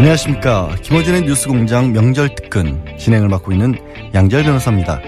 안녕하십니까. 0.00 0.76
김호준의 0.80 1.24
뉴스공장 1.24 1.92
명절 1.92 2.34
특근 2.34 2.82
진행을 2.98 3.28
맡고 3.28 3.52
있는 3.52 3.74
양절 4.14 4.44
변호사입니다. 4.44 4.98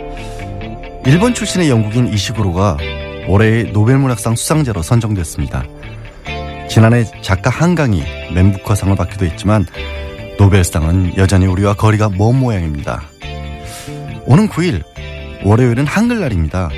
일본 1.07 1.33
출신의 1.33 1.71
영국인 1.71 2.09
이시구로가 2.09 2.77
올해의 3.27 3.73
노벨문학상 3.73 4.37
수상자로 4.37 4.83
선정됐습니다. 4.83 5.65
지난해 6.69 7.05
작가 7.23 7.49
한강이 7.49 8.03
멘부커상을 8.35 8.95
받기도 8.95 9.25
했지만 9.25 9.65
노벨상은 10.39 11.17
여전히 11.17 11.47
우리와 11.47 11.73
거리가 11.73 12.11
먼 12.11 12.39
모양입니다. 12.39 13.03
오는 14.27 14.47
9일 14.47 14.83
월요일은 15.43 15.87
한글날입니다. 15.87 16.69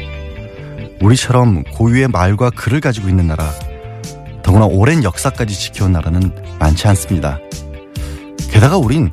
우리처럼 1.01 1.65
고유의 1.65 2.07
말과 2.09 2.51
글을 2.51 2.81
가지고 2.81 3.09
있는 3.09 3.27
나라, 3.27 3.51
더구나 4.45 4.67
오랜 4.67 5.03
역사까지 5.03 5.53
지켜온 5.53 5.91
나라는 5.91 6.31
많지 6.61 6.87
않습니다. 6.87 7.41
게다가 8.65 8.79
우린 8.79 9.11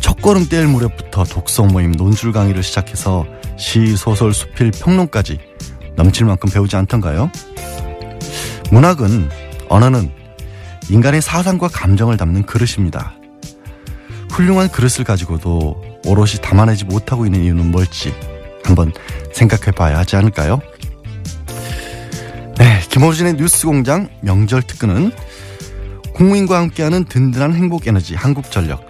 첫걸음 0.00 0.48
뗄 0.48 0.66
무렵부터 0.66 1.22
독서 1.22 1.62
모임 1.62 1.92
논술 1.92 2.32
강의를 2.32 2.64
시작해서 2.64 3.24
시, 3.56 3.96
소설, 3.96 4.34
수필, 4.34 4.72
평론까지 4.72 5.38
넘칠 5.94 6.26
만큼 6.26 6.50
배우지 6.50 6.74
않던가요? 6.74 7.30
문학은, 8.72 9.28
언어는 9.68 10.10
인간의 10.88 11.22
사상과 11.22 11.68
감정을 11.68 12.16
담는 12.16 12.46
그릇입니다. 12.46 13.14
훌륭한 14.30 14.68
그릇을 14.68 15.04
가지고도 15.04 15.80
오롯이 16.06 16.40
담아내지 16.42 16.84
못하고 16.86 17.26
있는 17.26 17.44
이유는 17.44 17.70
뭘지 17.70 18.12
한번 18.64 18.92
생각해 19.32 19.70
봐야 19.70 19.98
하지 19.98 20.16
않을까요? 20.16 20.60
네, 22.58 22.80
김호준의 22.88 23.34
뉴스 23.34 23.66
공장 23.66 24.08
명절 24.20 24.62
특근은 24.62 25.12
국민과 26.20 26.58
함께하는 26.58 27.04
든든한 27.04 27.54
행복 27.54 27.86
에너지 27.86 28.14
한국전력. 28.14 28.84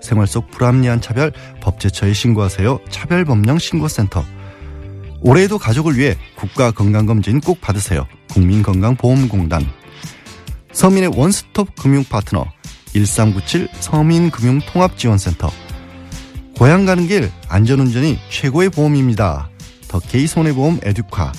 생활 0.00 0.26
속 0.26 0.50
불합리한 0.50 1.02
차별 1.02 1.30
법제처에 1.60 2.14
신고하세요. 2.14 2.78
차별법령 2.88 3.58
신고센터. 3.58 4.24
올해에도 5.20 5.58
가족을 5.58 5.98
위해 5.98 6.16
국가 6.34 6.70
건강검진 6.70 7.40
꼭 7.42 7.60
받으세요. 7.60 8.06
국민건강보험공단. 8.30 9.66
서민의 10.72 11.10
원스톱 11.14 11.76
금융 11.76 12.04
파트너. 12.04 12.46
1397 12.94 13.68
서민금융통합지원센터. 13.78 15.50
고향 16.56 16.86
가는 16.86 17.06
길 17.06 17.30
안전운전이 17.48 18.18
최고의 18.30 18.70
보험입니다. 18.70 19.50
더 19.88 20.00
K손해보험 20.00 20.80
에듀카. 20.82 21.34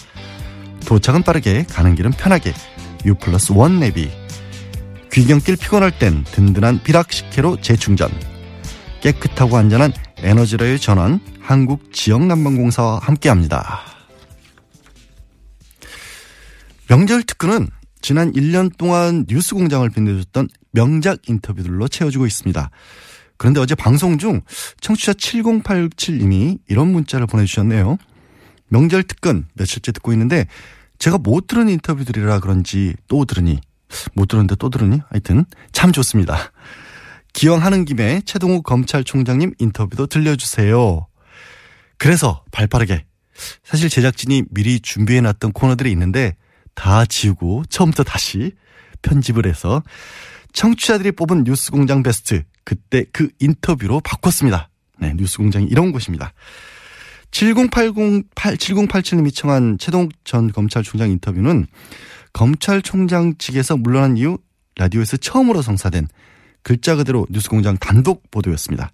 도착은 0.85 1.23
빠르게 1.23 1.65
가는 1.67 1.95
길은 1.95 2.11
편하게. 2.11 2.53
U 3.07 3.15
플러스 3.15 3.51
원 3.51 3.79
내비 3.79 4.22
귀경길 5.13 5.57
피곤할 5.57 5.99
땐 5.99 6.23
든든한 6.23 6.81
비락식혜로 6.81 7.61
재충전 7.61 8.09
깨끗하고 9.01 9.57
안전한 9.57 9.93
에너지로의 10.17 10.79
전환 10.79 11.19
한국 11.39 11.93
지역난방공사와 11.93 12.97
함께합니다. 12.97 13.81
명절 16.89 17.23
특근은 17.23 17.67
지난 18.01 18.31
1년 18.33 18.75
동안 18.75 19.25
뉴스 19.27 19.53
공장을 19.53 19.87
빛내줬던 19.87 20.47
명작 20.71 21.29
인터뷰들로 21.29 21.87
채워지고 21.87 22.25
있습니다. 22.25 22.71
그런데 23.37 23.59
어제 23.59 23.75
방송 23.75 24.17
중 24.17 24.41
청취자 24.81 25.13
7087님이 25.13 26.57
이런 26.67 26.91
문자를 26.91 27.27
보내주셨네요. 27.27 27.97
명절 28.69 29.03
특근 29.03 29.45
며칠째 29.53 29.91
듣고 29.91 30.11
있는데 30.13 30.47
제가 30.97 31.19
못 31.19 31.45
들은 31.45 31.69
인터뷰들이라 31.69 32.39
그런지 32.39 32.95
또 33.07 33.25
들으니 33.25 33.59
못 34.13 34.27
들었는데 34.27 34.55
또 34.55 34.69
들으니 34.69 34.99
하여튼 35.09 35.45
참 35.71 35.91
좋습니다. 35.91 36.51
기왕 37.33 37.63
하는 37.63 37.85
김에 37.85 38.21
최동욱 38.25 38.63
검찰총장님 38.63 39.53
인터뷰도 39.57 40.07
들려주세요. 40.07 41.07
그래서 41.97 42.43
발빠르게 42.51 43.05
사실 43.63 43.89
제작진이 43.89 44.43
미리 44.51 44.79
준비해놨던 44.79 45.53
코너들이 45.53 45.91
있는데 45.91 46.35
다 46.75 47.05
지우고 47.05 47.63
처음부터 47.69 48.03
다시 48.03 48.53
편집을 49.01 49.45
해서 49.45 49.83
청취자들이 50.53 51.13
뽑은 51.13 51.43
뉴스공장 51.43 52.03
베스트 52.03 52.43
그때 52.63 53.05
그 53.11 53.29
인터뷰로 53.39 53.99
바꿨습니다. 54.01 54.69
네, 54.99 55.13
뉴스공장이 55.15 55.65
이런 55.65 55.91
곳입니다. 55.91 56.33
7080, 57.31 58.29
7087님이 58.35 59.33
청한 59.33 59.77
최동욱 59.79 60.11
전 60.23 60.51
검찰총장 60.51 61.09
인터뷰는 61.09 61.65
검찰총장 62.33 63.35
측에서 63.37 63.77
물러난 63.77 64.17
이후 64.17 64.37
라디오에서 64.75 65.17
처음으로 65.17 65.61
성사된 65.61 66.07
글자 66.63 66.95
그대로 66.95 67.27
뉴스공장 67.29 67.77
단독 67.77 68.29
보도였습니다. 68.31 68.91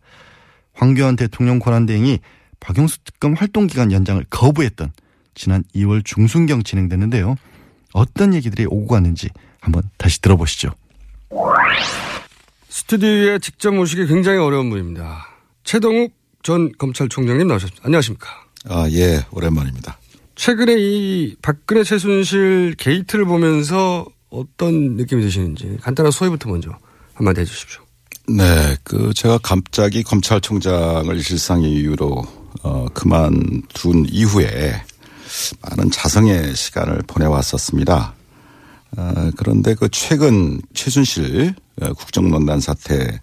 황교안 0.73 1.16
대통령 1.16 1.59
권한대행이 1.59 2.19
박영수 2.59 2.99
특검 3.03 3.34
활동기간 3.34 3.91
연장을 3.91 4.23
거부했던 4.29 4.91
지난 5.35 5.64
2월 5.75 6.03
중순경 6.03 6.64
진행됐는데요. 6.64 7.35
어떤 7.93 8.34
얘기들이 8.34 8.66
오고 8.66 8.87
갔는지 8.87 9.29
한번 9.61 9.84
다시 9.97 10.22
들어보시죠. 10.22 10.72
스튜디오에 12.67 13.40
직접 13.40 13.73
모시기 13.73 14.08
굉장히 14.08 14.40
어려운 14.40 14.69
분입니다. 14.69 15.28
최동욱 15.64 16.14
전 16.43 16.72
검찰총장님 16.78 17.47
나오셨습니다. 17.47 17.85
안녕하십니까? 17.85 18.28
아, 18.69 18.87
예, 18.91 19.25
오랜만입니다. 19.31 19.98
최근에 20.40 20.76
이 20.80 21.36
박근혜 21.41 21.84
최순실 21.84 22.76
게이트를 22.78 23.26
보면서 23.26 24.06
어떤 24.30 24.96
느낌이 24.96 25.22
드시는지 25.22 25.78
간단한 25.82 26.14
소회부터 26.14 26.50
먼저 26.50 26.72
한마디 27.14 27.41
해주십시오. 27.41 27.82
네, 28.30 28.78
그 28.86 29.14
제가 29.14 29.40
갑자기 29.40 30.02
검찰총장을 30.02 31.14
일상 31.14 31.62
이유로 31.62 32.26
어, 32.64 32.86
그만둔 32.94 34.06
이후에 34.08 34.82
많은 35.62 35.91
자성의 35.91 36.56
시간을 36.56 37.02
보내왔었습니다. 37.06 38.14
어, 38.96 39.32
그런데 39.36 39.76
그 39.76 39.90
최근 39.91 40.62
최순실 40.74 41.53
어, 41.82 41.94
국정농단 41.96 42.62
사태 42.62 43.20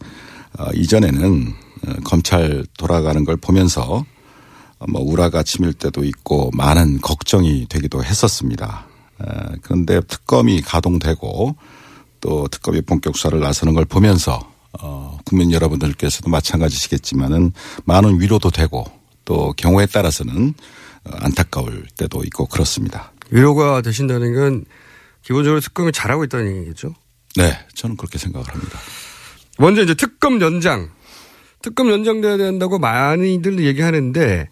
어, 0.58 0.66
이전에는 0.74 1.54
어, 1.86 1.92
검찰 2.04 2.66
돌아가는 2.76 3.24
걸 3.24 3.38
보면서 3.38 4.04
어, 4.04 4.04
뭐 4.88 5.00
우라가 5.02 5.42
치밀 5.42 5.72
때도 5.72 6.04
있고 6.04 6.50
많은 6.52 7.00
걱정이 7.00 7.66
되기도 7.68 8.04
했었습니다. 8.04 8.86
에, 9.22 9.56
그런데 9.62 10.00
특검이 10.00 10.60
가동되고 10.60 11.56
또 12.20 12.48
특검이 12.48 12.82
본격 12.82 13.16
수사를 13.16 13.38
나서는 13.40 13.74
걸 13.74 13.84
보면서 13.84 14.52
어, 14.80 15.18
국민 15.24 15.52
여러분들께서도 15.52 16.28
마찬가지시겠지만은 16.28 17.52
많은 17.84 18.20
위로도 18.20 18.50
되고 18.50 18.84
또 19.24 19.54
경우에 19.56 19.86
따라서는 19.86 20.54
어, 21.04 21.10
안타까울 21.20 21.86
때도 21.96 22.22
있고 22.24 22.46
그렇습니다. 22.46 23.12
위로가 23.30 23.80
되신다는 23.80 24.34
건 24.34 24.64
기본적으로 25.22 25.60
특검이 25.60 25.92
잘하고 25.92 26.24
있다는 26.24 26.56
얘기겠죠? 26.58 26.94
네, 27.36 27.58
저는 27.74 27.96
그렇게 27.96 28.18
생각을 28.18 28.46
합니다. 28.46 28.78
먼저 29.58 29.82
이제 29.82 29.94
특검 29.94 30.40
연장. 30.40 30.90
특검 31.62 31.90
연장돼야 31.90 32.36
된다고 32.36 32.78
많이들 32.78 33.64
얘기하는데, 33.64 34.48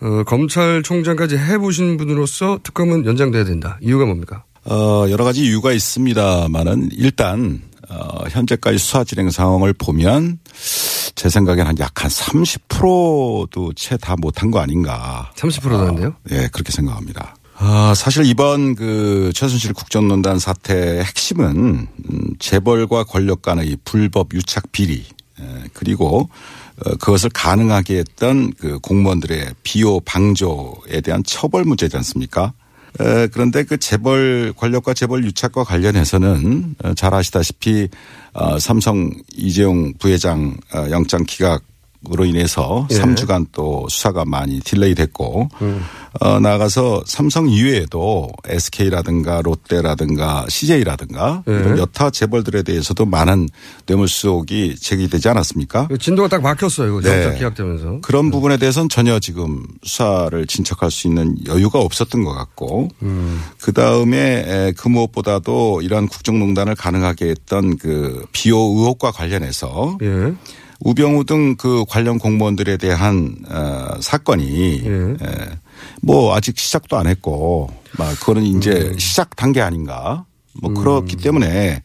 어, 0.00 0.22
검찰총장까지 0.24 1.36
해보신 1.36 1.96
분으로서 1.96 2.60
특검은 2.62 3.04
연장돼야 3.04 3.44
된다. 3.44 3.78
이유가 3.82 4.04
뭡니까? 4.06 4.44
어, 4.64 5.06
여러 5.10 5.24
가지 5.24 5.44
이유가 5.44 5.72
있습니다만은 5.72 6.90
일단, 6.92 7.62
어, 7.88 8.24
현재까지 8.28 8.78
수사 8.78 9.02
진행 9.04 9.30
상황을 9.30 9.72
보면 9.72 10.38
제 11.14 11.28
생각엔 11.28 11.66
한 11.66 11.76
약 11.78 12.04
한 12.04 12.10
30%도 12.10 13.72
채 13.74 13.96
다 13.96 14.14
못한 14.16 14.50
거 14.50 14.60
아닌가. 14.60 15.32
30%도 15.36 15.78
안 15.88 15.96
돼요? 15.96 16.14
예, 16.30 16.48
그렇게 16.52 16.70
생각합니다. 16.72 17.34
아, 17.56 17.92
사실 17.96 18.24
이번 18.24 18.76
그 18.76 19.32
최순실 19.34 19.72
국정농단 19.72 20.38
사태의 20.38 21.02
핵심은 21.02 21.88
음, 22.10 22.34
재벌과 22.38 23.02
권력 23.04 23.42
간의 23.42 23.76
불법 23.84 24.32
유착 24.34 24.70
비리 24.70 25.04
에, 25.40 25.44
그리고 25.72 26.28
어, 26.30 26.67
그것을 27.00 27.30
가능하게 27.30 27.98
했던 27.98 28.52
그 28.58 28.78
공무원들의 28.78 29.54
비호 29.62 30.00
방조에 30.00 31.00
대한 31.02 31.22
처벌 31.24 31.64
문제지 31.64 31.96
않습니까? 31.96 32.52
에, 33.00 33.28
그런데 33.28 33.64
그 33.64 33.78
재벌 33.78 34.52
권력과 34.56 34.94
재벌 34.94 35.24
유착과 35.24 35.64
관련해서는 35.64 36.76
어, 36.82 36.94
잘 36.94 37.14
아시다시피 37.14 37.88
어, 38.32 38.58
삼성 38.58 39.10
이재용 39.32 39.92
부회장 39.98 40.56
어, 40.74 40.86
영장 40.90 41.24
기각 41.24 41.62
으로 42.12 42.24
인해서 42.24 42.86
예. 42.92 42.94
3주간 42.94 43.46
또 43.50 43.88
수사가 43.90 44.24
많이 44.24 44.60
delay 44.60 44.94
됐고 44.94 45.48
음. 45.60 45.82
어, 46.20 46.38
나아가서 46.38 47.02
삼성 47.06 47.48
이외에도 47.48 48.30
SK라든가 48.46 49.42
롯데라든가 49.42 50.46
CJ라든가 50.48 51.42
예. 51.48 51.52
이런 51.52 51.78
여타 51.78 52.10
재벌들에 52.10 52.62
대해서도 52.62 53.04
많은 53.04 53.48
뇌물수 53.86 54.28
의혹이 54.28 54.76
제기되지 54.76 55.28
않았습니까? 55.28 55.88
진도가 55.98 56.28
딱 56.28 56.40
막혔어요. 56.40 57.00
이거 57.00 57.00
네. 57.00 57.34
기각되면서. 57.34 57.98
그런 58.02 58.30
부분에 58.30 58.58
대해서는 58.58 58.88
전혀 58.88 59.18
지금 59.18 59.66
수사를 59.82 60.46
진척할 60.46 60.92
수 60.92 61.08
있는 61.08 61.34
여유가 61.48 61.80
없었던 61.80 62.22
것 62.22 62.32
같고 62.32 62.90
음. 63.02 63.42
그 63.60 63.72
다음에 63.72 64.72
그 64.76 64.86
무엇보다도 64.86 65.82
이러한 65.82 66.06
국정농단을 66.06 66.76
가능하게 66.76 67.30
했던 67.30 67.76
그 67.76 68.24
비호 68.30 68.56
의혹과 68.78 69.10
관련해서 69.10 69.98
예. 70.02 70.32
우병우 70.80 71.24
등 71.24 71.56
그 71.56 71.84
관련 71.88 72.18
공무원들에 72.18 72.76
대한 72.76 73.34
어, 73.50 73.96
사건이 74.00 74.82
예. 74.84 74.90
에, 74.90 75.16
뭐 76.02 76.34
아직 76.36 76.58
시작도 76.58 76.96
안 76.96 77.06
했고 77.06 77.70
막 77.98 78.18
그거는 78.20 78.44
이제 78.44 78.90
음. 78.92 78.98
시작 78.98 79.34
단계 79.36 79.60
아닌가 79.60 80.24
뭐 80.60 80.72
그렇기 80.72 81.16
때문에 81.16 81.82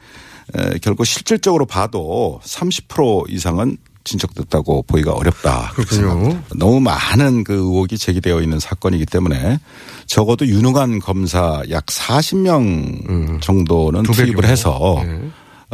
에, 0.55 0.77
결국 0.81 1.05
실질적으로 1.05 1.65
봐도 1.65 2.39
30% 2.43 3.29
이상은 3.29 3.77
진척됐다고 4.03 4.83
보기가 4.83 5.13
어렵다. 5.13 5.71
그렇군요. 5.75 6.37
너무 6.57 6.81
많은 6.81 7.45
그 7.45 7.53
의혹이 7.53 7.97
제기되어 7.97 8.41
있는 8.41 8.59
사건이기 8.59 9.05
때문에 9.05 9.59
적어도 10.07 10.45
유능한 10.45 10.99
검사 10.99 11.63
약 11.69 11.85
40명 11.85 13.41
정도는 13.41 14.01
음. 14.01 14.03
두배 14.03 14.25
투입을. 14.25 14.45
해서 14.45 15.01
예. 15.05 15.21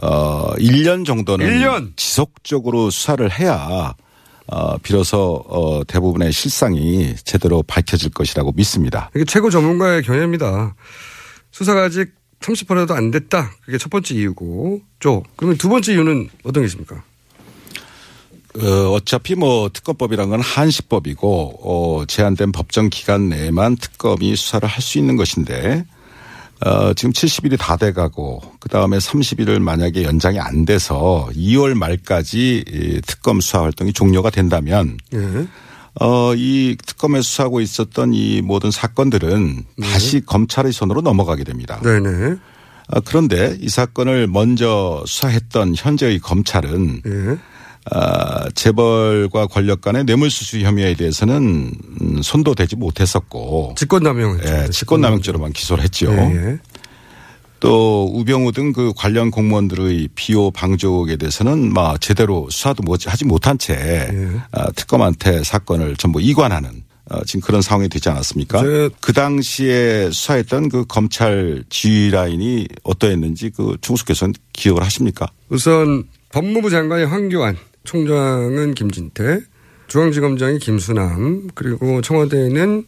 어 0.01 0.53
1년 0.55 1.05
정도는 1.05 1.45
1년? 1.45 1.91
지속적으로 1.95 2.89
수사를 2.89 3.29
해야 3.39 3.93
어 4.47 4.77
비로소 4.79 5.43
어 5.47 5.83
대부분의 5.85 6.31
실상이 6.31 7.15
제대로 7.23 7.63
밝혀질 7.63 8.11
것이라고 8.11 8.53
믿습니다. 8.53 9.09
이게 9.15 9.25
최고 9.25 9.49
전문가의 9.49 10.01
견해입니다. 10.03 10.75
수사가 11.51 11.83
아직 11.85 12.11
30%도 12.39 12.93
안 12.93 13.11
됐다. 13.11 13.51
그게 13.65 13.77
첫 13.77 13.89
번째 13.89 14.15
이유고. 14.15 14.81
죠. 14.99 15.23
그러면 15.35 15.57
두 15.57 15.67
번째 15.69 15.91
이유는 15.93 16.29
어떤 16.43 16.63
게 16.63 16.65
있습니까? 16.67 17.03
어, 18.57 18.91
어차피 18.93 19.35
뭐 19.35 19.69
특검법이란 19.71 20.29
건 20.29 20.41
한시법이고 20.41 21.59
어, 21.63 22.05
제한된 22.07 22.51
법정 22.51 22.89
기간 22.89 23.29
내에만 23.29 23.75
특검이 23.77 24.35
수사를 24.35 24.67
할 24.67 24.81
수 24.81 24.97
있는 24.97 25.17
것인데 25.17 25.85
어, 26.65 26.93
지금 26.93 27.11
70일이 27.11 27.57
다 27.57 27.77
돼가고 27.77 28.41
그 28.59 28.67
다음에 28.67 28.97
30일을 28.97 29.59
만약에 29.59 30.03
연장이 30.03 30.39
안 30.39 30.65
돼서 30.65 31.29
2월 31.33 31.73
말까지 31.73 32.65
이 32.67 33.01
특검 33.05 33.39
수사 33.39 33.61
활동이 33.61 33.93
종료가 33.93 34.29
된다면 34.29 34.97
예. 35.13 35.47
어, 36.01 36.33
이 36.35 36.75
특검에 36.85 37.21
수사하고 37.21 37.61
있었던 37.61 38.13
이 38.13 38.41
모든 38.41 38.71
사건들은 38.71 39.65
다시 39.81 40.21
검찰의 40.25 40.71
손으로 40.71 41.01
넘어가게 41.01 41.43
됩니다. 41.43 41.79
네네. 41.81 42.35
아, 42.91 42.99
그런데 43.05 43.57
이 43.61 43.69
사건을 43.69 44.27
먼저 44.27 45.03
수사했던 45.05 45.75
현재의 45.77 46.19
검찰은 46.19 47.01
예. 47.05 47.37
아, 47.91 48.49
재벌과 48.55 49.47
권력 49.47 49.81
간의 49.81 50.03
뇌물수수 50.03 50.59
혐의에 50.59 50.93
대해서는 50.93 51.71
음, 52.01 52.21
손도 52.21 52.53
대지 52.55 52.75
못했었고 52.75 53.73
직권남용. 53.77 54.39
예, 54.45 54.69
직권남용죄로만 54.69 55.53
기소를 55.53 55.83
했죠. 55.83 56.11
예, 56.11 56.17
예. 56.35 56.57
또 57.59 58.05
우병우 58.13 58.51
등 58.53 58.71
그 58.71 58.93
관련 58.95 59.31
공무원들의 59.31 60.09
비호 60.15 60.51
방조에 60.51 61.17
대해서는 61.17 61.73
막 61.73 61.99
제대로 61.99 62.47
수사도 62.49 62.83
못- 62.83 63.07
하지 63.07 63.25
못한 63.25 63.57
채 63.57 63.73
예. 63.73 64.29
아, 64.51 64.71
특검한테 64.71 65.43
사건을 65.43 65.95
전부 65.97 66.21
이관하는 66.21 66.83
어, 67.11 67.23
지금 67.25 67.41
그런 67.41 67.61
상황이 67.63 67.89
되지 67.89 68.07
않았습니까? 68.09 68.61
제- 68.61 68.89
그 69.01 69.13
당시에 69.13 70.11
수사했던 70.11 70.69
그 70.69 70.85
검찰 70.85 71.63
지휘 71.69 72.11
라인이 72.11 72.67
어떠했는지 72.83 73.49
그 73.49 73.75
총수께서는 73.81 74.35
기억을 74.53 74.83
하십니까? 74.83 75.25
우선 75.49 76.03
법무부 76.31 76.69
장관이 76.69 77.05
황교안, 77.05 77.57
총장은 77.89 78.75
김진태, 78.75 79.39
중앙지검장이 79.87 80.59
김수남, 80.59 81.47
그리고 81.55 82.03
청와대에는 82.03 82.85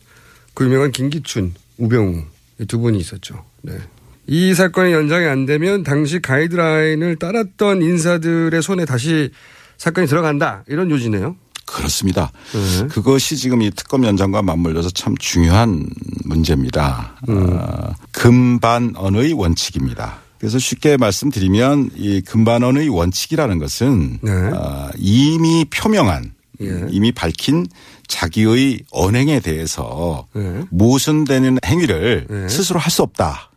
그 0.53 0.65
유명한 0.65 0.91
김기춘, 0.91 1.55
우병우 1.79 2.21
이두 2.59 2.77
분이 2.77 2.99
있었죠. 2.99 3.43
네. 3.63 3.79
이 4.27 4.53
사건이 4.53 4.91
연장이 4.91 5.25
안 5.25 5.47
되면 5.47 5.81
당시 5.81 6.21
가이드라인을 6.21 7.15
따랐던 7.15 7.81
인사들의 7.81 8.61
손에 8.61 8.85
다시 8.85 9.31
사건이 9.79 10.05
들어간다 10.05 10.63
이런 10.67 10.91
요지네요. 10.91 11.35
그렇습니다. 11.65 12.31
네. 12.51 12.87
그것이 12.89 13.37
지금 13.37 13.63
이 13.63 13.71
특검 13.71 14.05
연장과 14.05 14.43
맞물려서 14.43 14.91
참 14.91 15.17
중요한 15.17 15.89
문제입니다. 16.25 17.15
음. 17.27 17.57
어, 17.57 17.95
금반언의 18.11 19.33
원칙입니다. 19.33 20.20
그래서 20.41 20.57
쉽게 20.57 20.97
말씀드리면 20.97 21.91
이 21.95 22.19
금반언의 22.21 22.89
원칙이라는 22.89 23.59
것은 23.59 24.17
네. 24.23 24.31
어, 24.31 24.89
이미 24.97 25.65
표명한 25.65 26.33
예. 26.61 26.87
이미 26.89 27.11
밝힌 27.11 27.67
자기의 28.07 28.79
언행에 28.91 29.39
대해서 29.39 30.25
네. 30.33 30.63
모순되는 30.71 31.59
행위를 31.63 32.25
네. 32.27 32.49
스스로 32.49 32.79
할 32.79 32.89
수 32.89 33.03
없다. 33.03 33.51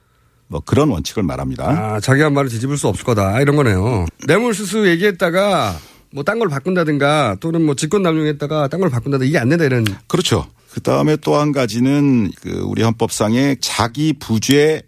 뭐 0.48 0.60
그런 0.60 0.90
원칙을 0.90 1.22
말합니다. 1.22 1.64
아, 1.94 2.00
자기 2.00 2.20
한 2.20 2.34
말을 2.34 2.50
뒤집을 2.50 2.76
수 2.76 2.86
없을 2.88 3.02
거다 3.06 3.40
이런 3.40 3.56
거네요. 3.56 4.04
뇌물수수 4.26 4.86
얘기했다가 4.88 5.78
뭐 6.12 6.22
딴 6.22 6.38
걸 6.38 6.48
바꾼다든가 6.50 7.38
또는 7.40 7.64
뭐 7.64 7.74
직권남용했다가 7.74 8.68
딴 8.68 8.78
걸 8.80 8.90
바꾼다든가 8.90 9.26
이게 9.26 9.38
안 9.38 9.48
된다 9.48 9.64
이런 9.64 9.86
그렇죠. 10.06 10.46
그 10.70 10.82
다음에 10.82 11.16
또 11.16 11.36
한 11.40 11.50
가지는 11.52 12.30
그 12.42 12.50
우리 12.66 12.82
헌법상에 12.82 13.56
자기 13.62 14.12
부죄 14.12 14.82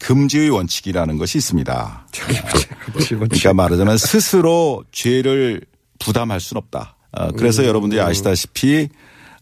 금지의 0.00 0.50
원칙이라는 0.50 1.18
것이 1.18 1.38
있습니다. 1.38 2.06
그러니까 3.08 3.54
말하자면 3.54 3.98
스스로 3.98 4.84
죄를 4.92 5.62
부담할 5.98 6.40
수는 6.40 6.58
없다. 6.62 6.96
어, 7.12 7.32
그래서 7.32 7.62
음. 7.62 7.68
여러분들이 7.68 8.00
아시다시피 8.00 8.88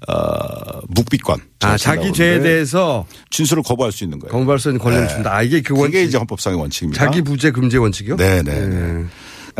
어, 0.09 0.81
묵비권. 0.89 1.41
아, 1.61 1.77
자기 1.77 2.13
죄에 2.13 2.41
대해서 2.41 3.07
진술을 3.31 3.63
거부할 3.63 3.93
수 3.93 4.05
있는 4.05 4.19
거예요. 4.19 4.33
거부할 4.33 4.59
수 4.59 4.69
있는 4.69 4.81
권리를 4.81 5.07
네. 5.07 5.15
준다. 5.15 5.35
아, 5.35 5.43
이게 5.43 5.63
그 5.63 5.75
원칙. 5.75 5.93
그게 5.93 6.05
이제 6.05 6.19
헌법상의 6.19 6.59
원칙입니다. 6.59 7.05
자기 7.05 7.23
부재 7.23 7.51
금지 7.51 7.79
원칙이요? 7.79 8.17
네네. 8.17 8.43
네. 8.43 9.05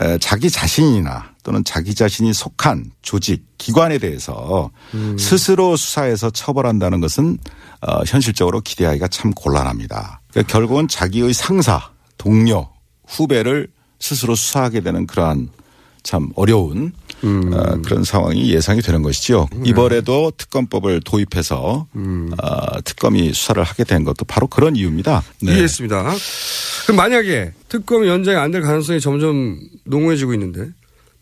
에, 0.01 0.19
자기 0.19 0.51
자신이나 0.51 1.33
또는 1.43 1.63
자기 1.65 1.95
자신이 1.95 2.33
속한 2.33 2.93
조직, 3.03 3.45
기관에 3.59 3.99
대해서 3.99 4.71
음. 4.95 5.17
스스로 5.19 5.77
수사해서 5.77 6.31
처벌한다는 6.31 7.01
것은 7.01 7.39
어, 7.87 8.03
현실적으로 8.07 8.61
기대하기가 8.61 9.09
참 9.09 9.33
곤란합니다. 9.33 10.21
그러니까 10.31 10.53
결국은 10.53 10.89
자기의 10.89 11.33
상사, 11.35 11.91
동료, 12.17 12.69
후배를 13.09 13.69
스스로 13.99 14.35
수사하게 14.35 14.81
되는 14.81 15.07
그러한 15.07 15.51
참 16.03 16.31
어려운 16.35 16.93
음. 17.25 17.53
어, 17.53 17.81
그런 17.83 18.03
상황이 18.03 18.53
예상이 18.53 18.81
되는 18.83 19.03
것이죠. 19.03 19.49
이번에도 19.65 20.33
특검법을 20.37 21.01
도입해서 21.05 21.87
어, 22.43 22.81
특검이 22.85 23.33
수사를 23.33 23.63
하게 23.63 23.85
된 23.85 24.03
것도 24.05 24.25
바로 24.25 24.47
그런 24.49 24.75
이유입니다. 24.75 25.23
네. 25.43 25.53
이해했습니다. 25.53 26.13
그럼 26.85 26.97
만약에 26.97 27.53
특검 27.69 28.07
연장이 28.07 28.37
안 28.39 28.51
될 28.51 28.63
가능성이 28.63 29.01
점점 29.01 29.59
농후해지고 29.85 30.35
있는데 30.35 30.69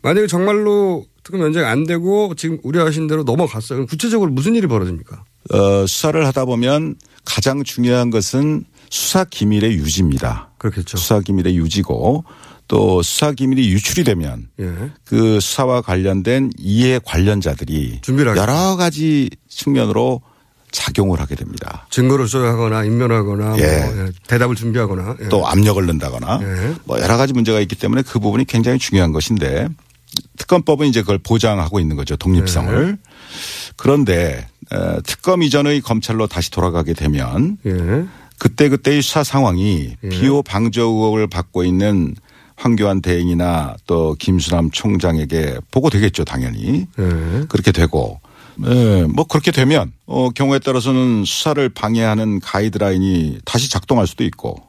만약에 0.01 0.25
정말로 0.27 1.05
특검 1.23 1.41
연장이 1.41 1.65
안 1.67 1.85
되고 1.85 2.33
지금 2.35 2.57
우려하신 2.63 3.05
대로 3.07 3.23
넘어갔어요. 3.23 3.77
그럼 3.77 3.87
구체적으로 3.87 4.31
무슨 4.31 4.55
일이 4.55 4.65
벌어집니까? 4.65 5.23
어, 5.49 5.85
수사를 5.87 6.25
하다 6.27 6.45
보면 6.45 6.95
가장 7.25 7.63
중요한 7.63 8.09
것은 8.09 8.65
수사 8.89 9.23
기밀의 9.23 9.73
유지입니다. 9.73 10.51
그렇겠죠. 10.57 10.97
수사 10.97 11.19
기밀의 11.21 11.55
유지고 11.57 12.25
또 12.67 13.01
수사 13.01 13.31
기밀이 13.31 13.69
유출이 13.69 14.03
되면 14.03 14.47
예. 14.59 14.91
그 15.03 15.39
수사와 15.39 15.81
관련된 15.81 16.51
이해 16.57 16.99
관련자들이. 17.03 17.99
여러 18.37 18.75
가지 18.77 19.29
측면으로 19.49 20.21
작용을 20.71 21.19
하게 21.19 21.35
됩니다. 21.35 21.85
증거를 21.89 22.27
소유하거나 22.27 22.85
인면하거나 22.85 23.57
예. 23.59 23.85
뭐, 23.85 24.05
예, 24.05 24.11
대답을 24.27 24.55
준비하거나 24.55 25.17
예. 25.21 25.29
또 25.29 25.45
압력을 25.45 25.85
넣는다거나 25.85 26.39
예. 26.41 26.75
뭐 26.85 26.99
여러 27.01 27.17
가지 27.17 27.33
문제가 27.33 27.59
있기 27.59 27.75
때문에 27.75 28.03
그 28.03 28.19
부분이 28.19 28.45
굉장히 28.45 28.79
중요한 28.79 29.11
것인데 29.11 29.67
특검법은 30.37 30.87
이제 30.87 31.01
그걸 31.01 31.17
보장하고 31.17 31.79
있는 31.79 31.95
거죠 31.95 32.15
독립성을 32.15 32.91
네. 32.91 32.97
그런데 33.75 34.37
에, 34.37 34.50
특검 35.03 35.43
이전의 35.43 35.81
검찰로 35.81 36.27
다시 36.27 36.51
돌아가게 36.51 36.93
되면 36.93 37.57
예. 37.65 38.05
그때 38.39 38.69
그때의 38.69 39.01
수사 39.01 39.23
상황이 39.23 39.95
비호 40.09 40.41
방조 40.41 40.81
의혹을 40.81 41.27
받고 41.27 41.63
있는 41.63 42.15
황교안 42.55 43.01
대행이나 43.01 43.75
또 43.85 44.15
김수남 44.19 44.71
총장에게 44.71 45.59
보고되겠죠 45.71 46.23
당연히 46.25 46.87
예. 46.99 47.45
그렇게 47.49 47.71
되고 47.71 48.19
예, 48.65 49.03
뭐 49.03 49.25
그렇게 49.25 49.51
되면 49.51 49.91
어 50.05 50.29
경우에 50.29 50.59
따라서는 50.59 51.23
수사를 51.25 51.67
방해하는 51.69 52.39
가이드라인이 52.39 53.39
다시 53.45 53.69
작동할 53.69 54.07
수도 54.07 54.23
있고 54.23 54.61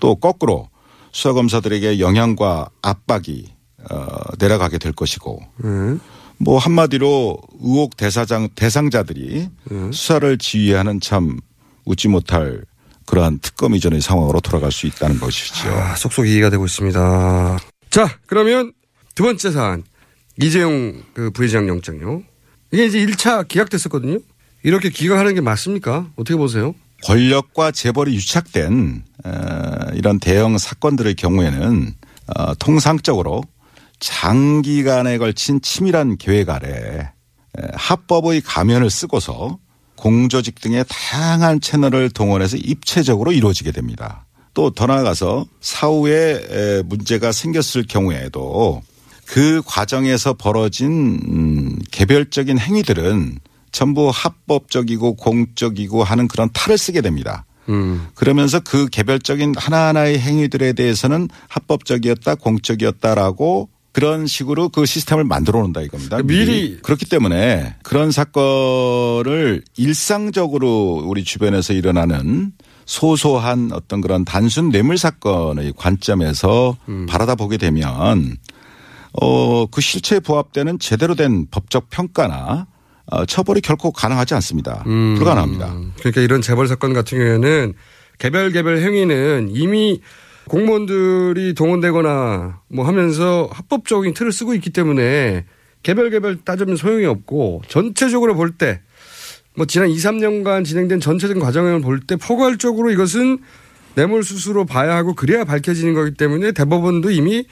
또 0.00 0.14
거꾸로 0.14 0.68
수사 1.12 1.32
검사들에게 1.32 2.00
영향과 2.00 2.68
압박이 2.80 3.46
어 3.90 4.06
내려가게 4.38 4.78
될 4.78 4.92
것이고 4.92 5.40
예. 5.64 5.98
뭐 6.42 6.58
한마디로 6.58 7.38
의혹 7.60 7.96
대사장 7.96 8.48
대상자들이 8.54 9.48
수사를 9.92 10.38
지휘하는 10.38 11.00
참 11.00 11.38
웃지 11.84 12.08
못할 12.08 12.62
그러한 13.06 13.38
특검 13.40 13.74
이전의 13.74 14.00
상황으로 14.00 14.40
돌아갈 14.40 14.72
수 14.72 14.86
있다는 14.86 15.18
것이죠. 15.20 15.70
아, 15.70 15.94
속속 15.94 16.26
이해가 16.26 16.50
되고 16.50 16.64
있습니다. 16.64 17.58
자, 17.90 18.18
그러면 18.26 18.72
두 19.14 19.22
번째 19.22 19.50
사안. 19.50 19.84
이재용 20.40 21.02
그 21.12 21.30
부회장 21.30 21.68
영장요. 21.68 22.22
이게 22.72 22.86
이제 22.86 23.04
1차 23.04 23.46
기각됐었거든요. 23.46 24.18
이렇게 24.62 24.88
기각하는 24.88 25.34
게 25.34 25.40
맞습니까? 25.40 26.08
어떻게 26.16 26.36
보세요? 26.36 26.74
권력과 27.04 27.72
재벌이 27.72 28.14
유착된 28.14 29.04
어, 29.24 29.30
이런 29.94 30.18
대형 30.18 30.56
사건들의 30.56 31.14
경우에는 31.16 31.94
어, 32.34 32.54
통상적으로 32.54 33.42
장기간에 34.02 35.16
걸친 35.18 35.62
치밀한 35.62 36.16
계획 36.18 36.50
아래 36.50 36.68
에, 36.68 37.62
합법의 37.74 38.40
가면을 38.42 38.90
쓰고서 38.90 39.58
공조직 39.96 40.60
등의 40.60 40.84
다양한 40.88 41.60
채널을 41.60 42.10
동원해서 42.10 42.56
입체적으로 42.56 43.30
이루어지게 43.32 43.70
됩니다. 43.70 44.26
또 44.54 44.70
더 44.70 44.86
나아가서 44.86 45.46
사후에 45.60 46.42
에, 46.50 46.82
문제가 46.82 47.32
생겼을 47.32 47.84
경우에도 47.88 48.82
그 49.24 49.62
과정에서 49.64 50.34
벌어진 50.34 51.20
음, 51.26 51.78
개별적인 51.90 52.58
행위들은 52.58 53.38
전부 53.70 54.10
합법적이고 54.12 55.14
공적이고 55.14 56.04
하는 56.04 56.28
그런 56.28 56.50
탈을 56.52 56.76
쓰게 56.76 57.00
됩니다. 57.00 57.46
음. 57.68 58.08
그러면서 58.14 58.60
그 58.60 58.88
개별적인 58.88 59.54
하나하나의 59.56 60.18
행위들에 60.18 60.72
대해서는 60.72 61.28
합법적이었다, 61.48 62.34
공적이었다라고 62.34 63.70
그런 63.92 64.26
식으로 64.26 64.70
그 64.70 64.86
시스템을 64.86 65.24
만들어 65.24 65.58
놓는다 65.60 65.82
이겁니다. 65.82 66.18
미리 66.22 66.78
그렇기 66.82 67.06
때문에 67.06 67.76
그런 67.82 68.10
사건을 68.10 69.62
일상적으로 69.76 71.04
우리 71.06 71.24
주변에서 71.24 71.74
일어나는 71.74 72.52
소소한 72.86 73.70
어떤 73.72 74.00
그런 74.00 74.24
단순 74.24 74.70
뇌물 74.70 74.96
사건의 74.98 75.74
관점에서 75.76 76.76
음. 76.88 77.06
바라다 77.06 77.34
보게 77.34 77.58
되면 77.58 78.36
어, 79.12 79.66
그 79.66 79.80
실체에 79.82 80.20
부합되는 80.20 80.78
제대로 80.78 81.14
된 81.14 81.46
법적 81.50 81.90
평가나 81.90 82.66
어, 83.06 83.26
처벌이 83.26 83.60
결코 83.60 83.92
가능하지 83.92 84.34
않습니다. 84.34 84.84
음. 84.86 85.16
불가능합니다. 85.16 85.76
그러니까 85.98 86.20
이런 86.22 86.40
재벌 86.40 86.66
사건 86.66 86.94
같은 86.94 87.18
경우에는 87.18 87.74
개별 88.18 88.52
개별 88.52 88.78
행위는 88.78 89.50
이미 89.52 90.00
공무원들이 90.48 91.54
동원되거나 91.54 92.60
뭐 92.68 92.86
하면서 92.86 93.48
합법적인 93.52 94.14
틀을 94.14 94.32
쓰고 94.32 94.54
있기 94.54 94.70
때문에 94.70 95.44
개별 95.82 96.10
개별 96.10 96.38
따지면 96.44 96.76
소용이 96.76 97.06
없고 97.06 97.62
전체적으로 97.68 98.34
볼 98.34 98.56
때 98.58 98.80
뭐 99.54 99.66
지난 99.66 99.90
2, 99.90 99.96
3년간 99.96 100.64
진행된 100.64 101.00
전체적인 101.00 101.42
과정을 101.42 101.80
볼 101.80 102.00
때 102.00 102.16
포괄적으로 102.16 102.90
이것은 102.90 103.38
뇌물수수로 103.94 104.64
봐야 104.64 104.96
하고 104.96 105.14
그래야 105.14 105.44
밝혀지는 105.44 105.92
거기 105.92 106.14
때문에 106.14 106.52
대법원도 106.52 107.10
이미 107.10 107.44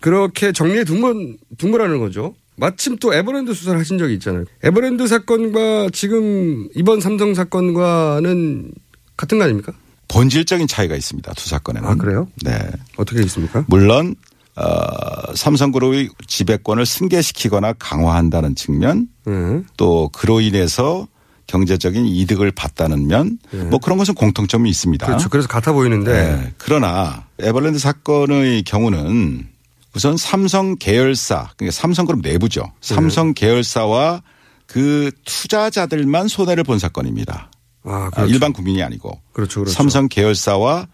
그렇게 0.00 0.50
정리해 0.50 0.82
둔 0.84 1.00
건, 1.00 1.36
둔 1.58 1.70
거라는 1.70 2.00
거죠. 2.00 2.34
마침 2.56 2.96
또 2.96 3.14
에버랜드 3.14 3.54
수사를 3.54 3.78
하신 3.78 3.96
적이 3.98 4.14
있잖아요. 4.14 4.44
에버랜드 4.64 5.06
사건과 5.06 5.90
지금 5.92 6.68
이번 6.74 7.00
삼성 7.00 7.34
사건과는 7.34 8.72
같은 9.16 9.38
거 9.38 9.44
아닙니까? 9.44 9.72
본질적인 10.10 10.66
차이가 10.66 10.96
있습니다. 10.96 11.32
두 11.34 11.48
사건에는. 11.48 11.88
아, 11.88 11.94
그래요? 11.94 12.28
네. 12.42 12.58
어떻게 12.96 13.22
있습니까? 13.22 13.64
물론 13.68 14.16
어, 14.56 15.34
삼성그룹의 15.34 16.10
지배권을 16.26 16.84
승계시키거나 16.84 17.74
강화한다는 17.74 18.56
측면 18.56 19.08
네. 19.24 19.62
또 19.76 20.08
그로 20.12 20.40
인해서 20.40 21.06
경제적인 21.46 22.06
이득을 22.06 22.50
봤다는 22.50 23.06
면뭐 23.06 23.78
그런 23.82 23.98
것은 23.98 24.14
공통점이 24.14 24.68
있습니다. 24.68 25.06
그렇죠. 25.06 25.28
그래서 25.28 25.48
같아 25.48 25.72
보이는데. 25.72 26.12
네. 26.12 26.54
그러나 26.58 27.24
에버랜드 27.38 27.78
사건의 27.78 28.62
경우는 28.64 29.48
우선 29.94 30.16
삼성 30.16 30.76
계열사, 30.76 31.50
그러니까 31.56 31.72
삼성그룹 31.72 32.20
내부죠. 32.22 32.62
네. 32.62 32.94
삼성 32.94 33.32
계열사와 33.34 34.22
그 34.66 35.10
투자자들만 35.24 36.28
손해를 36.28 36.62
본 36.62 36.78
사건입니다. 36.78 37.49
아, 37.84 38.06
아, 38.06 38.10
그렇죠. 38.10 38.32
일반 38.32 38.52
국민이 38.52 38.82
아니고. 38.82 39.20
그렇죠. 39.32 39.60
그렇죠. 39.60 39.72
삼성 39.74 40.08
계열사와 40.08 40.86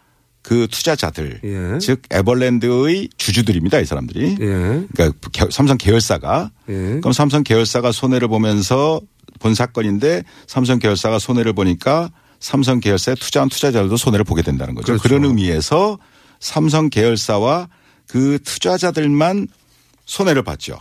그 0.43 0.69
투자자들, 0.71 1.41
예. 1.43 1.79
즉 1.81 2.03
에버랜드의 2.11 3.09
주주들입니다. 3.17 3.81
이 3.81 3.85
사람들이. 3.85 4.37
예. 4.41 4.87
그러니까 4.95 5.11
개- 5.33 5.51
삼성 5.51 5.77
계열사가. 5.77 6.51
예. 6.69 6.73
그럼 7.01 7.13
삼성 7.13 7.43
계열사가 7.43 7.91
손해를 7.91 8.29
보면서 8.29 9.01
본 9.41 9.55
사건인데 9.55 10.23
삼성 10.47 10.79
계열사가 10.79 11.19
손해를 11.19 11.53
보니까 11.53 12.11
삼성 12.39 12.79
계열사에 12.81 13.17
투자한 13.17 13.49
투자자들도 13.49 13.97
손해를 13.97 14.25
보게 14.25 14.43
된다는 14.43 14.75
거죠. 14.77 14.87
그렇죠. 14.87 15.03
그런 15.03 15.25
의미에서 15.25 15.99
삼성 16.39 16.91
계열사와 16.91 17.69
그 18.07 18.39
투자자들만 18.45 19.49
손해를 20.05 20.43
봤죠. 20.45 20.79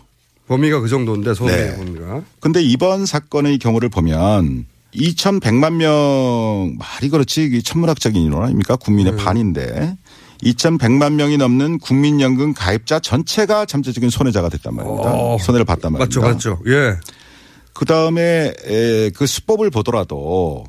범위가 0.47 0.79
그 0.81 0.87
정도인데 0.89 1.33
손해 1.33 1.55
네. 1.71 1.75
범위가. 1.77 2.21
근데 2.39 2.61
이번 2.61 3.07
사건의 3.07 3.57
경우를 3.57 3.89
보면 3.89 4.67
2,100만 4.95 5.73
명 5.73 6.77
말이 6.77 7.09
그렇지 7.09 7.61
천문학적인 7.63 8.21
인원 8.21 8.43
아닙니까? 8.43 8.75
국민의 8.75 9.13
네. 9.13 9.23
반인데 9.23 9.97
2,100만 10.43 11.13
명이 11.13 11.37
넘는 11.37 11.79
국민연금 11.79 12.53
가입자 12.53 12.99
전체가 12.99 13.65
잠재적인 13.65 14.09
손해자가 14.09 14.49
됐단 14.49 14.75
말입니다. 14.75 15.11
어. 15.13 15.37
손해를 15.39 15.65
봤단 15.65 15.93
말입니다. 15.93 16.21
맞죠, 16.21 16.21
맞죠. 16.21 16.59
예. 16.67 16.97
그 17.73 17.85
다음에 17.85 18.53
그 19.15 19.25
수법을 19.25 19.69
보더라도 19.69 20.65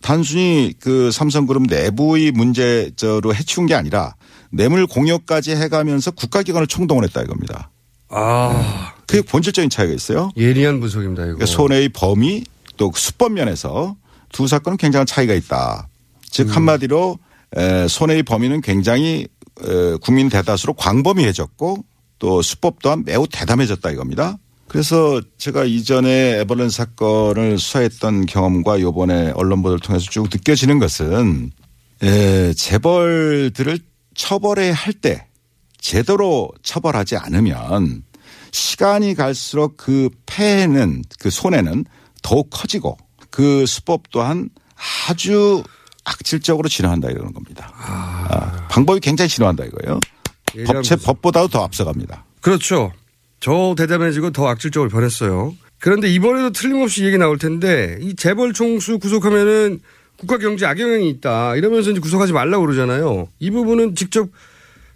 단순히 0.00 0.74
그 0.80 1.10
삼성그룹 1.10 1.64
내부의 1.68 2.32
문제로 2.32 3.34
해치운 3.34 3.66
게 3.66 3.74
아니라 3.74 4.14
뇌물 4.50 4.86
공여까지 4.86 5.56
해가면서 5.56 6.10
국가기관을 6.12 6.66
총동원 6.66 7.04
했다 7.04 7.22
이겁니다. 7.22 7.70
아. 8.08 8.94
그게 9.06 9.22
본질적인 9.22 9.70
차이가 9.70 9.92
있어요. 9.92 10.30
예리한 10.36 10.80
분석입니다, 10.80 11.22
이거. 11.24 11.34
그러니까 11.34 11.46
손해의 11.46 11.90
범위 11.90 12.44
또 12.78 12.90
수법 12.94 13.32
면에서 13.32 13.96
두 14.32 14.46
사건은 14.46 14.78
굉장한 14.78 15.06
차이가 15.06 15.34
있다. 15.34 15.88
즉 16.30 16.54
한마디로 16.54 17.18
에, 17.56 17.86
손해의 17.88 18.22
범위는 18.22 18.62
굉장히 18.62 19.26
에, 19.62 19.96
국민 20.00 20.28
대다수로 20.30 20.74
광범위해졌고 20.74 21.84
또 22.18 22.42
수법 22.42 22.80
또한 22.82 23.02
매우 23.04 23.26
대담해졌다 23.30 23.90
이겁니다. 23.90 24.38
그래서 24.68 25.20
제가 25.38 25.64
이전에 25.64 26.40
에버랜드 26.40 26.70
사건을 26.72 27.58
수사했던 27.58 28.26
경험과 28.26 28.80
요번에 28.80 29.32
언론 29.34 29.62
보도를 29.62 29.80
통해서 29.80 30.06
쭉 30.10 30.24
느껴지는 30.24 30.78
것은 30.78 31.50
에, 32.02 32.52
재벌들을 32.54 33.78
처벌해야 34.14 34.74
할 34.74 34.92
때 34.94 35.26
제대로 35.80 36.50
처벌하지 36.62 37.16
않으면 37.16 38.02
시간이 38.50 39.14
갈수록 39.14 39.76
그 39.76 40.10
폐는 40.26 41.02
그 41.18 41.30
손해는 41.30 41.84
더욱 42.28 42.50
커지고 42.50 42.98
그 43.30 43.64
수법 43.64 44.10
또한 44.10 44.50
아주 45.08 45.62
악질적으로 46.04 46.68
진화한다 46.68 47.08
이러는 47.08 47.32
겁니다. 47.32 47.72
아, 47.74 48.68
방법이 48.68 49.00
굉장히 49.00 49.30
진화한다 49.30 49.64
이거예요. 49.64 50.00
법체 50.66 50.96
법보다도 50.96 51.48
더 51.48 51.64
앞서갑니다. 51.64 52.26
그렇죠. 52.42 52.92
더 53.40 53.74
대담해지고 53.74 54.32
더 54.32 54.46
악질적으로 54.48 54.90
변했어요. 54.90 55.54
그런데 55.80 56.10
이번에도 56.10 56.50
틀림없이 56.50 57.04
얘기 57.06 57.16
나올 57.16 57.38
텐데 57.38 57.96
이 58.02 58.14
재벌 58.14 58.52
총수 58.52 58.98
구속하면은 58.98 59.80
국가 60.18 60.36
경제 60.36 60.66
악영향이 60.66 61.08
있다 61.08 61.56
이러면서 61.56 61.92
이제 61.92 62.00
구속하지 62.00 62.34
말라고 62.34 62.66
그러잖아요. 62.66 63.28
이 63.38 63.50
부분은 63.50 63.94
직접 63.94 64.28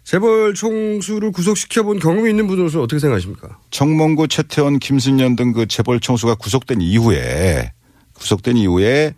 재벌 0.03 0.53
총수를 0.53 1.31
구속시켜 1.31 1.83
본 1.83 1.97
경험이 1.99 2.29
있는 2.31 2.47
분으로서 2.47 2.81
어떻게 2.81 2.99
생각하십니까? 2.99 3.57
정몽구, 3.71 4.27
최태원, 4.27 4.79
김순년 4.79 5.35
등 5.35 5.53
그 5.53 5.65
재벌 5.67 5.99
총수가 5.99 6.35
구속된 6.35 6.81
이후에 6.81 7.71
구속된 8.13 8.57
이후에 8.57 9.15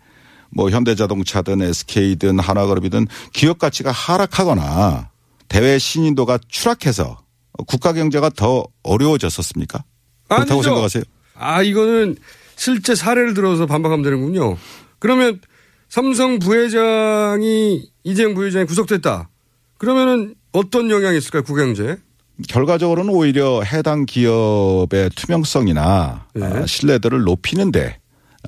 뭐 0.50 0.70
현대자동차든 0.70 1.60
SK든 1.62 2.38
하나그룹이든 2.38 3.08
기업 3.32 3.58
가치가 3.58 3.90
하락하거나 3.90 5.10
대외 5.48 5.78
신인도가 5.78 6.38
추락해서 6.48 7.18
국가 7.66 7.92
경제가 7.92 8.30
더 8.30 8.64
어려워졌었습니까? 8.82 9.82
그렇다고 10.28 10.52
아니죠. 10.52 10.62
생각하세요? 10.68 11.02
아 11.34 11.62
이거는 11.62 12.16
실제 12.56 12.94
사례를 12.94 13.34
들어서 13.34 13.66
반박하면 13.66 14.02
되는군요. 14.02 14.56
그러면 14.98 15.40
삼성 15.88 16.38
부회장이 16.38 17.90
이재용 18.04 18.34
부회장이 18.34 18.66
구속됐다. 18.66 19.28
그러면은 19.78 20.34
어떤 20.56 20.90
영향이 20.90 21.18
있을까요 21.18 21.42
국경제? 21.42 21.98
결과적으로는 22.48 23.12
오히려 23.12 23.62
해당 23.62 24.06
기업의 24.06 25.10
투명성이나 25.14 26.26
네. 26.34 26.46
아, 26.46 26.66
신뢰도를 26.66 27.22
높이는데 27.22 27.98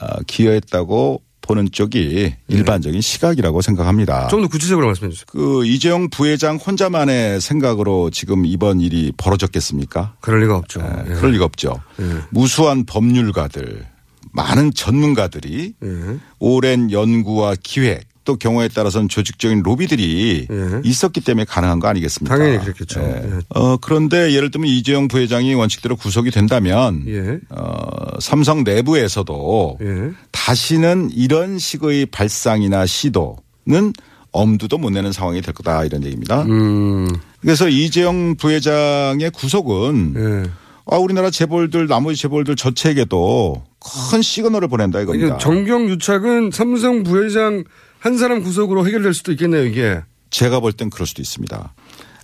아, 0.00 0.18
기여했다고 0.26 1.22
보는 1.42 1.70
쪽이 1.70 2.34
일반적인 2.48 3.00
시각이라고 3.00 3.62
생각합니다. 3.62 4.22
네. 4.24 4.28
좀더 4.28 4.48
구체적으로 4.48 4.86
말씀해 4.86 5.10
주세요. 5.10 5.24
그 5.28 5.64
이재용 5.66 6.08
부회장 6.10 6.56
혼자만의 6.56 7.40
생각으로 7.40 8.10
지금 8.10 8.44
이번 8.44 8.80
일이 8.80 9.12
벌어졌겠습니까? 9.16 10.16
그럴 10.20 10.40
리가 10.42 10.56
없죠. 10.56 10.80
예, 10.80 11.10
예. 11.10 11.14
그럴 11.14 11.32
리가 11.32 11.44
없죠. 11.46 11.80
예. 12.00 12.04
무수한 12.30 12.84
법률가들, 12.84 13.86
많은 14.32 14.72
전문가들이 14.74 15.74
예. 15.82 16.18
오랜 16.38 16.90
연구와 16.90 17.54
기획 17.62 18.07
또 18.28 18.36
경우에 18.36 18.68
따라서는 18.68 19.08
조직적인 19.08 19.62
로비들이 19.62 20.48
예. 20.50 20.80
있었기 20.84 21.22
때문에 21.22 21.46
가능한 21.46 21.80
거 21.80 21.88
아니겠습니까? 21.88 22.36
당연히 22.36 22.58
그렇겠죠. 22.58 23.00
예. 23.00 23.22
예. 23.24 23.38
어, 23.48 23.78
그런데 23.78 24.34
예를 24.34 24.50
들면 24.50 24.68
이재용 24.68 25.08
부회장이 25.08 25.54
원칙대로 25.54 25.96
구속이 25.96 26.30
된다면 26.30 27.04
예. 27.06 27.38
어, 27.48 28.20
삼성 28.20 28.64
내부에서도 28.64 29.78
예. 29.80 30.10
다시는 30.30 31.08
이런 31.14 31.58
식의 31.58 32.04
발상이나 32.04 32.84
시도는 32.84 33.94
엄두도 34.32 34.76
못 34.76 34.90
내는 34.90 35.10
상황이 35.10 35.40
될 35.40 35.54
거다 35.54 35.86
이런 35.86 36.04
얘기입니다. 36.04 36.42
음. 36.42 37.08
그래서 37.40 37.66
이재용 37.66 38.36
부회장의 38.36 39.30
구속은 39.30 40.14
예. 40.18 40.50
아, 40.90 40.98
우리나라 40.98 41.30
재벌들 41.30 41.86
나머지 41.86 42.20
재벌들 42.20 42.56
저체에게도 42.56 43.62
큰 44.10 44.20
시그널을 44.20 44.68
보낸다 44.68 45.00
이겁니다. 45.00 45.38
정경 45.38 45.88
유착은 45.88 46.50
삼성 46.52 47.04
부회장 47.04 47.64
한 48.00 48.16
사람 48.18 48.42
구속으로 48.42 48.86
해결될 48.86 49.14
수도 49.14 49.32
있겠네요 49.32 49.64
이게. 49.64 50.00
제가 50.30 50.60
볼 50.60 50.72
땐 50.72 50.90
그럴 50.90 51.06
수도 51.06 51.22
있습니다. 51.22 51.74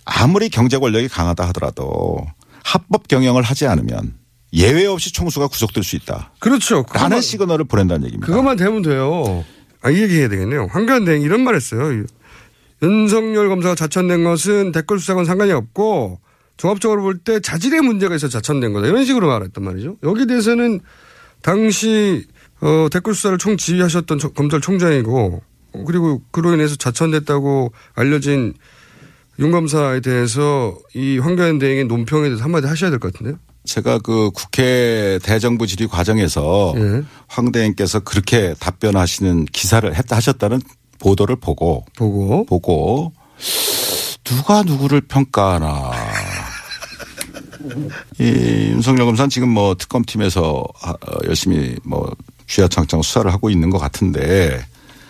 아무리 0.05 0.49
경제 0.49 0.77
권력이 0.77 1.07
강하다 1.07 1.47
하더라도 1.49 2.25
합법 2.63 3.07
경영을 3.07 3.41
하지 3.43 3.65
않으면 3.67 4.13
예외 4.53 4.85
없이 4.85 5.11
총수가 5.11 5.47
구속될 5.47 5.83
수 5.83 5.95
있다. 5.95 6.31
그렇죠. 6.39 6.85
라는 6.93 7.17
그것만- 7.17 7.21
시그널을 7.21 7.65
보낸다는 7.65 8.05
얘기입니다. 8.05 8.27
그것만 8.27 8.57
되면 8.57 8.81
돼요. 8.81 9.43
아, 9.81 9.89
이 9.89 10.01
얘기 10.01 10.17
해야 10.19 10.29
되겠네요. 10.29 10.67
황교안 10.71 11.03
대행 11.05 11.21
이런 11.21 11.41
말 11.43 11.55
했어요. 11.55 12.03
윤석열 12.81 13.49
검사가 13.49 13.75
자천된 13.75 14.23
것은 14.23 14.71
댓글 14.71 14.99
수사건 14.99 15.25
상관이 15.25 15.51
없고 15.51 16.19
종합적으로 16.57 17.01
볼 17.01 17.17
때 17.23 17.39
자질의 17.39 17.81
문제가 17.81 18.15
있어 18.15 18.27
자천된 18.29 18.71
거다. 18.73 18.87
이런 18.87 19.03
식으로 19.05 19.27
말했단 19.27 19.63
말이죠. 19.63 19.97
여기에 20.03 20.27
대해서는 20.27 20.79
당시 21.41 22.25
어, 22.61 22.87
댓글 22.91 23.13
수사를 23.13 23.37
총 23.37 23.57
지휘하셨던 23.57 24.19
저- 24.19 24.29
검찰총장이고 24.29 25.41
어, 25.41 25.41
그리고 25.85 26.21
그로 26.31 26.53
인해서 26.53 26.75
자천됐다고 26.75 27.71
알려진 27.95 28.53
윤 29.39 29.51
검사에 29.51 29.99
대해서 29.99 30.77
이 30.93 31.17
황교안 31.17 31.59
대행의 31.59 31.85
논평에 31.85 32.23
대해서 32.29 32.43
한마디 32.43 32.67
하셔야 32.67 32.89
될 32.89 32.99
것 32.99 33.11
같은데요. 33.11 33.37
제가 33.65 33.97
그 33.99 34.29
국회 34.31 35.19
대정부 35.23 35.65
질의 35.65 35.87
과정에서 35.87 36.73
예. 36.77 37.03
황 37.27 37.51
대행께서 37.51 37.99
그렇게 38.01 38.53
답변하시는 38.59 39.45
기사를 39.45 39.93
했다 39.95 40.15
하셨다는 40.15 40.61
보도를 40.99 41.35
보고 41.37 41.83
보고 41.97 42.45
보고 42.45 43.11
누가 44.23 44.61
누구를 44.63 45.01
평가하나. 45.01 45.91
이 48.19 48.23
윤석열 48.71 49.05
검사는 49.05 49.29
지금 49.29 49.49
뭐 49.49 49.75
특검팀에서 49.75 50.63
아, 50.81 50.91
어, 50.91 51.17
열심히 51.25 51.75
뭐 51.83 52.11
쥐야창창 52.47 53.01
수사를 53.01 53.31
하고 53.33 53.49
있는 53.49 53.69
것 53.71 53.79
같은데 53.79 54.63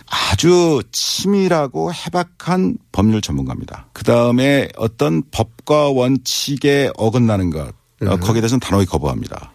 아주 0.08 0.82
치밀하고 0.92 1.92
해박한 1.92 2.78
법률 2.92 3.20
전문가입니다. 3.20 3.88
그 3.92 4.04
다음에 4.04 4.68
어떤 4.76 5.22
법과 5.30 5.90
원칙에 5.90 6.90
어긋나는 6.96 7.50
것, 7.50 7.74
어, 8.02 8.16
거기에 8.16 8.40
대해서는 8.40 8.60
단호히 8.60 8.86
거부합니다. 8.86 9.52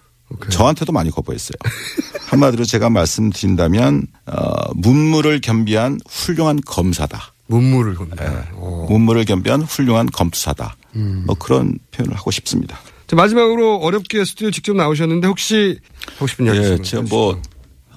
저한테도 0.50 0.92
많이 0.94 1.12
거부했어요. 1.12 1.56
한마디로 2.28 2.64
제가 2.64 2.90
말씀드린다면, 2.90 4.08
어, 4.28 4.74
문무를 4.76 5.42
겸비한 5.42 6.00
훌륭한 6.08 6.62
검사다. 6.66 7.34
문무를 7.48 7.96
건다. 7.96 8.30
네. 8.30 8.48
문무를 8.88 9.26
겸비한 9.26 9.62
훌륭한 9.62 10.08
검투사다. 10.08 10.78
뭐 11.26 11.36
그런 11.36 11.78
표현을 11.92 12.16
하고 12.16 12.32
싶습니다. 12.32 12.80
자, 13.08 13.18
마지막으로 13.18 13.78
어렵게 13.78 14.24
스튜디오 14.24 14.52
직접 14.52 14.74
나오셨는데 14.74 15.28
혹시 15.28 15.78
하고 16.14 16.28
싶은 16.28 16.46
이야기 16.46 16.60
예, 16.60 16.64
있으면 16.64 16.84
제가 16.84 17.04
뭐, 17.10 17.42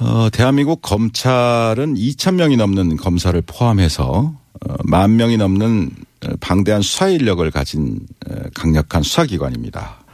어, 0.01 0.29
대한민국 0.33 0.83
검찰은 0.83 1.95
2천 1.95 2.35
명이 2.35 2.57
넘는 2.57 2.97
검사를 2.97 3.41
포함해서 3.43 4.35
어, 4.67 4.75
만 4.85 5.17
명이 5.17 5.37
넘는 5.37 5.91
어, 6.25 6.29
방대한 6.41 6.83
수사 6.83 7.09
인력을 7.09 7.49
가진 7.51 8.01
어, 8.29 8.35
강력한 8.55 9.03
수사기관입니다. 9.03 10.05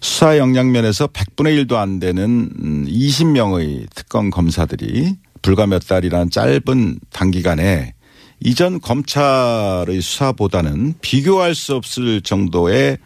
수사 0.00 0.38
역량 0.38 0.72
면에서 0.72 1.06
100분의 1.06 1.66
1도 1.66 1.74
안 1.74 2.00
되는 2.00 2.50
음, 2.60 2.86
20명의 2.88 3.86
특검 3.94 4.30
검사들이 4.30 5.16
불과 5.40 5.66
몇 5.66 5.86
달이란 5.86 6.30
짧은 6.30 6.98
단기간에 7.12 7.94
이전 8.40 8.80
검찰의 8.80 10.00
수사보다는 10.00 10.94
비교할 11.00 11.54
수 11.54 11.74
없을 11.74 12.22
정도의 12.22 12.98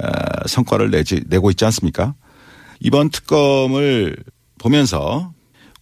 어, 0.00 0.06
성과를 0.46 0.90
내지, 0.90 1.22
내고 1.26 1.50
있지 1.50 1.64
않습니까? 1.64 2.14
이번 2.80 3.10
특검을 3.10 4.16
보면서 4.58 5.31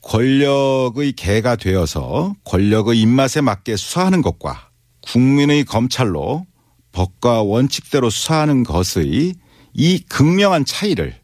권력의 0.03 1.13
개가 1.13 1.57
되어서 1.57 2.35
권력의 2.45 3.01
입맛에 3.01 3.41
맞게 3.41 3.77
수사하는 3.77 4.23
것과 4.23 4.71
국민의 5.03 5.65
검찰로 5.65 6.47
법과 6.93 7.43
원칙대로 7.43 8.11
수사하는 8.11 8.65
것의 8.65 9.35
이 9.75 10.05
극명한 10.09 10.65
차이를 10.65 11.15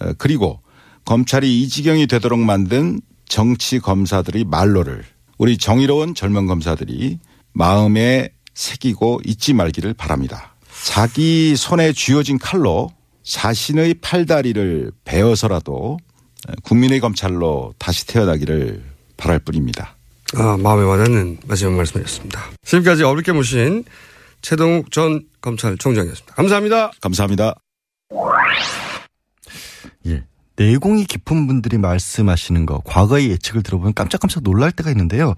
어, 0.00 0.12
그리고 0.18 0.60
검찰이 1.04 1.60
이 1.60 1.68
지경이 1.68 2.06
되도록 2.06 2.38
만든 2.38 3.00
정치 3.26 3.78
검사들의 3.78 4.44
말로를 4.44 5.04
우리 5.38 5.58
정의로운 5.58 6.14
젊은 6.14 6.46
검사들이 6.46 7.18
마음에 7.52 8.30
새기고 8.54 9.20
잊지 9.24 9.54
말기를 9.54 9.94
바랍니다. 9.94 10.54
자기 10.84 11.56
손에 11.56 11.92
쥐어진 11.92 12.38
칼로 12.38 12.90
자신의 13.22 13.94
팔다리를 13.94 14.92
베어서라도 15.04 15.98
국민의 16.62 17.00
검찰로 17.00 17.74
다시 17.78 18.06
태어나기를 18.06 18.82
바랄 19.16 19.38
뿐입니다. 19.40 19.96
아, 20.36 20.56
마음에 20.56 20.84
와닿는 20.84 21.38
마지막 21.46 21.74
말씀이었습니다. 21.74 22.40
지금까지 22.64 23.02
어렵게 23.02 23.32
모신 23.32 23.84
최동욱 24.42 24.90
전 24.90 25.22
검찰총장이었습니다. 25.40 26.34
감사합니다. 26.34 26.92
감사합니다. 27.00 27.54
예. 30.06 30.24
내공이 30.56 31.04
깊은 31.06 31.46
분들이 31.46 31.78
말씀하시는 31.78 32.66
거, 32.66 32.80
과거의 32.84 33.30
예측을 33.30 33.62
들어보면 33.62 33.94
깜짝깜짝 33.94 34.42
놀랄 34.42 34.72
때가 34.72 34.90
있는데요. 34.90 35.34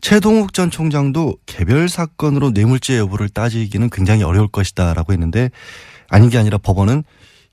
최동욱 0.00 0.52
전 0.52 0.70
총장도 0.70 1.36
개별 1.46 1.88
사건으로 1.88 2.50
뇌물죄 2.50 2.98
여부를 2.98 3.28
따지기는 3.28 3.88
굉장히 3.90 4.22
어려울 4.24 4.48
것이다라고 4.48 5.12
했는데 5.12 5.50
아닌 6.08 6.28
게 6.28 6.38
아니라 6.38 6.58
법원은 6.58 7.04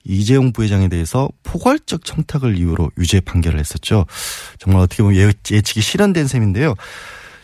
이재용 0.10 0.52
부회장에 0.52 0.88
대해서 0.88 1.30
포괄적 1.43 2.04
청탁을 2.06 2.58
이유로 2.58 2.91
유죄 2.98 3.19
판결을 3.19 3.60
했었죠. 3.60 4.06
정말 4.58 4.82
어떻게 4.82 5.04
보면 5.04 5.17
예- 5.19 5.32
예측이 5.52 5.82
실현된 5.82 6.28
셈인데요. 6.28 6.76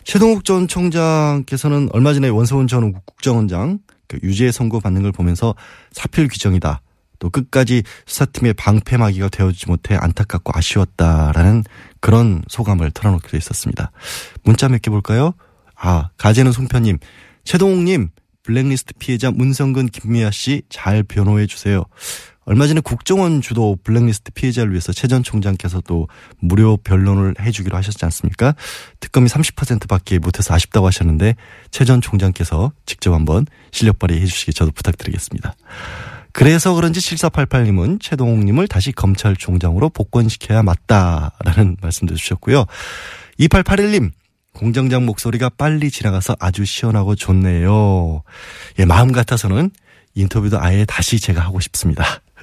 최동욱 0.04 0.46
전 0.46 0.68
총장께서는 0.68 1.90
얼마 1.94 2.14
전에 2.14 2.28
원서훈 2.30 2.68
전 2.68 2.94
국정원장 3.06 3.80
그 4.08 4.20
유죄 4.24 4.52
선고 4.52 4.80
받는 4.80 5.02
걸 5.02 5.12
보면서 5.12 5.56
사필 5.92 6.28
규정이다. 6.28 6.82
또또 7.18 7.30
끝까지 7.32 7.84
수사팀의 8.06 8.54
방패막이가 8.54 9.30
되어주지 9.30 9.68
못해 9.68 9.96
안타깝고 9.96 10.52
아쉬웠다라는 10.56 11.64
그런 12.02 12.44
소감을 12.48 12.92
털어놓기도 12.92 13.38
했었습니다. 13.38 13.92
문자 14.44 14.68
몇 14.70 14.82
개 14.82 14.92
볼까요? 14.92 15.34
아, 15.76 16.10
가재는 16.18 16.52
송편님, 16.52 16.98
최동욱님, 17.46 18.10
블랙리스트 18.44 18.94
피해자 19.00 19.32
문성근 19.32 19.88
김미아 19.88 20.30
씨 20.32 20.62
잘 20.70 21.02
변호해 21.04 21.48
주세요. 21.48 21.84
얼마 22.46 22.68
전에 22.68 22.80
국정원 22.80 23.42
주도 23.42 23.76
블랙리스트 23.84 24.32
피해자를 24.32 24.72
위해서 24.72 24.94
최 24.94 25.08
전 25.08 25.24
총장께서 25.24 25.82
도 25.82 26.08
무료 26.40 26.78
변론을 26.78 27.36
해주기로 27.40 27.76
하셨지 27.78 28.06
않습니까? 28.06 28.54
특검이 29.00 29.28
30%밖에 29.28 30.20
못해서 30.20 30.54
아쉽다고 30.54 30.88
하셨는데 30.88 31.36
최 31.72 31.86
전 31.86 32.02
총장께서 32.02 32.72
직접 32.86 33.14
한번 33.14 33.46
실력 33.72 34.00
발휘해 34.00 34.26
주시기 34.26 34.54
저도 34.54 34.72
부탁드리겠습니다. 34.72 35.56
그래서 36.34 36.74
그런지 36.74 37.00
7488님은 37.00 38.02
최동욱님을 38.02 38.68
다시 38.68 38.92
검찰총장으로 38.92 39.90
복권시켜야 39.90 40.64
맞다라는 40.64 41.78
말씀도 41.82 42.16
주셨고요. 42.16 42.66
2881님 43.40 44.12
공장장 44.54 45.06
목소리가 45.06 45.50
빨리 45.50 45.90
지나가서 45.92 46.36
아주 46.40 46.66
시원하고 46.66 47.16
좋네요. 47.16 48.24
예, 48.80 48.86
마음 48.86 49.12
같아서는 49.12 49.70
인터뷰도 50.16 50.60
아예 50.62 50.86
다시 50.86 51.20
제가 51.20 51.42
하고 51.42 51.60
싶습니다. 51.60 52.04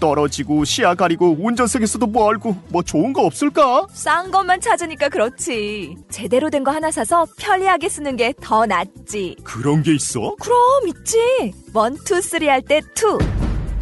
떨어지고 0.00 0.64
시야 0.64 0.94
가리고 0.94 1.36
운전석에서도 1.38 2.06
멀고 2.08 2.56
뭐 2.68 2.82
좋은 2.82 3.12
거 3.12 3.22
없을까? 3.22 3.86
싼 3.92 4.30
것만 4.30 4.60
찾으니까 4.60 5.08
그렇지. 5.08 5.96
제대로 6.10 6.50
된 6.50 6.64
거 6.64 6.70
하나 6.70 6.90
사서 6.90 7.26
편리하게 7.38 7.88
쓰는 7.88 8.16
게 8.16 8.32
더 8.40 8.66
낫지. 8.66 9.36
그런 9.44 9.82
게 9.82 9.94
있어? 9.94 10.34
그럼 10.40 10.88
있지. 10.88 11.52
one, 11.74 11.96
two, 12.04 12.20
three 12.22 12.48
할 12.48 12.62
때 12.62 12.80
two. 12.94 13.18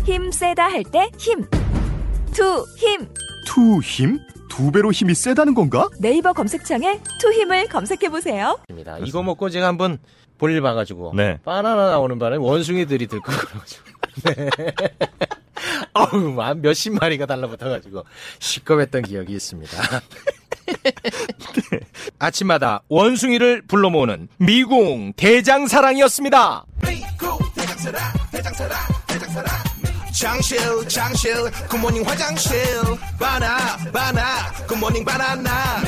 힘 0.05 0.31
세다 0.33 0.65
할 0.69 0.83
때 0.85 1.09
힘. 1.19 1.47
two, 2.33 2.65
힘. 2.77 3.09
투 3.47 3.81
힘? 3.81 4.19
두 4.49 4.71
배로 4.71 4.91
힘이 4.93 5.15
세다는 5.15 5.55
건가? 5.55 5.89
네이버 6.01 6.33
검색창에 6.33 7.01
투 7.21 7.33
힘을 7.33 7.69
검색해 7.69 8.09
보세요. 8.11 8.59
이거 9.05 9.23
먹고 9.23 9.49
제가 9.49 9.67
한번 9.67 9.99
볼일 10.39 10.61
봐가지고 10.61 11.13
네. 11.17 11.39
바나나 11.45 11.91
나오는 11.91 12.19
바람에 12.19 12.39
원숭이들이 12.45 13.07
들고 13.07 13.25
그래가지고 13.31 13.85
네. 14.25 14.51
어우 15.95 16.41
한 16.41 16.61
몇십 16.61 16.95
마리가 16.95 17.27
달라붙어가지고 17.27 18.05
식겁했던 18.39 19.03
기억이 19.03 19.33
있습니다. 19.35 19.77
아침마다 22.19 22.83
원숭이를 22.89 23.63
불러 23.67 23.91
모으는 23.91 24.29
미궁 24.39 25.13
대장사랑이었습니다. 25.17 26.65
장실 30.19 30.59
장실 30.89 31.35
굿모닝 31.69 32.07
화장실 32.07 32.57
바나 33.19 33.77
바나 33.93 34.53
굿모닝 34.69 35.05
바나나 35.05 35.83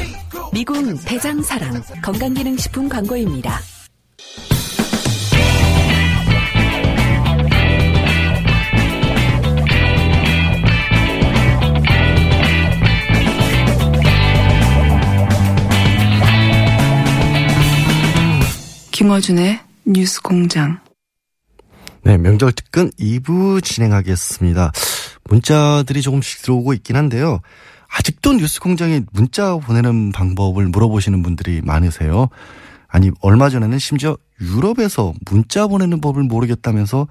미궁 0.53 0.97
대장사랑 1.05 1.83
건강기능식품 2.03 2.89
광고입니다. 2.89 3.61
김어준의 18.95 19.59
뉴스 19.87 20.23
공장. 20.23 20.79
네, 22.05 22.17
명절 22.17 22.53
특근 22.53 22.91
2부 22.93 23.61
진행하겠습니다. 23.61 24.71
문자들이 25.25 26.01
조금씩 26.01 26.43
들어오고 26.43 26.75
있긴 26.75 26.95
한데요. 26.95 27.41
아직도 27.89 28.35
뉴스 28.35 28.61
공장에 28.61 29.01
문자 29.13 29.57
보내는 29.57 30.13
방법을 30.13 30.69
물어보시는 30.69 31.25
분들이 31.25 31.61
많으세요. 31.65 32.29
아니, 32.87 33.11
얼마 33.21 33.51
전에는 33.51 33.81
심지어 33.81 34.17
유럽에서 34.41 35.13
문자 35.29 35.67
보내는 35.67 36.01
법을 36.01 36.23
모르겠다면서 36.23 37.09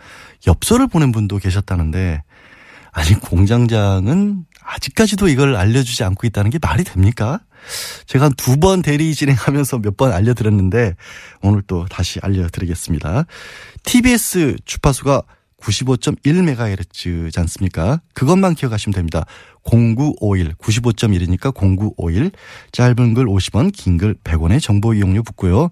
엽서를 0.48 0.88
보낸 0.88 1.12
분도 1.12 1.38
계셨다는데, 1.38 2.24
아니, 2.94 3.10
공장장은 3.20 4.46
아직까지도 4.64 5.28
이걸 5.28 5.58
알려주지 5.58 6.06
않고 6.06 6.28
있다는 6.28 6.50
게 6.50 6.60
말이 6.62 6.86
됩니까? 6.86 7.42
제가 8.06 8.26
한 8.26 8.34
두 8.36 8.58
번 8.58 8.82
대리 8.82 9.14
진행하면서 9.16 9.80
몇 9.80 9.98
번 9.98 10.12
알려드렸는데, 10.12 10.96
오늘 11.42 11.62
또 11.68 11.86
다시 11.90 12.20
알려드리겠습니다. 12.22 13.26
TBS 13.84 14.56
주파수가 14.66 15.24
95.1MHz지 15.62 17.38
않습니까? 17.40 18.02
그것만 18.14 18.56
기억하시면 18.56 18.94
됩니다. 18.94 19.26
0951, 19.64 20.56
95.1이니까 20.56 21.54
0951. 21.56 22.32
짧은 22.72 23.14
글 23.14 23.26
50원, 23.26 23.72
긴 23.74 23.98
글 23.98 24.16
100원의 24.24 24.62
정보 24.62 24.94
이용료 24.94 25.24
붙고요. 25.24 25.70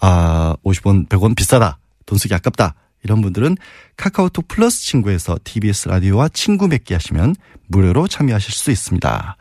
아, 0.00 0.56
50원, 0.64 1.08
100원 1.08 1.36
비싸다. 1.36 1.78
돈 2.06 2.18
쓰기 2.18 2.34
아깝다. 2.34 2.74
이런 3.04 3.20
분들은 3.20 3.56
카카오톡 3.96 4.48
플러스 4.48 4.82
친구에서 4.82 5.36
TBS 5.42 5.88
라디오와 5.88 6.28
친구 6.28 6.68
맺기 6.68 6.92
하시면 6.94 7.34
무료로 7.68 8.06
참여하실 8.08 8.52
수 8.52 8.70
있습니다. 8.70 9.36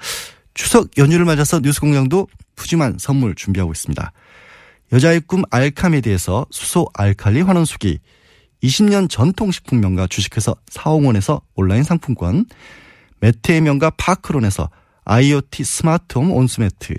추석 0.54 0.98
연휴를 0.98 1.26
맞아서 1.26 1.60
뉴스 1.60 1.80
공장도 1.80 2.28
푸짐한 2.56 2.98
선물 3.00 3.36
준비하고 3.36 3.72
있습니다. 3.72 4.12
여자의 4.92 5.22
꿈 5.22 5.44
알카메디에서 5.50 6.48
수소 6.52 6.88
알칼리 6.94 7.42
환원수기 7.42 8.00
20년 8.64 9.10
전통식품 9.10 9.80
명가 9.80 10.08
주식회사 10.08 10.54
사홍원에서 10.68 11.42
온라인 11.56 11.84
상품권 11.84 12.46
매트의 13.22 13.62
명가 13.62 13.92
파크론에서 13.92 14.70
IoT 15.06 15.64
스마트홈 15.64 16.32
온수매트 16.32 16.96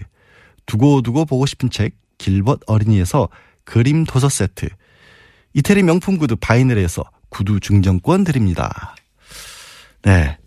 두고두고 0.66 1.24
보고 1.26 1.46
싶은 1.46 1.70
책 1.70 1.94
길벗 2.18 2.60
어린이에서 2.66 3.28
그림 3.64 4.04
도서 4.04 4.28
세트 4.28 4.68
이태리 5.54 5.82
명품 5.82 6.16
구두 6.16 6.36
바이늘에서 6.36 7.04
구두 7.28 7.60
증정권 7.60 8.24
드립니다. 8.24 8.94
네. 10.02 10.38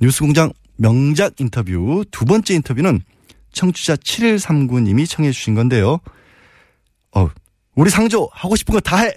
뉴스공장 0.00 0.52
명작 0.78 1.40
인터뷰 1.40 2.04
두 2.10 2.24
번째 2.24 2.54
인터뷰는 2.54 3.00
청취자 3.52 3.96
7139님이 3.96 5.08
청해 5.08 5.32
주신 5.32 5.54
건데요. 5.54 5.98
어, 7.14 7.28
우리 7.74 7.90
상조 7.90 8.28
하고 8.32 8.56
싶은 8.56 8.72
거 8.72 8.80
다 8.80 8.98
해. 8.98 9.12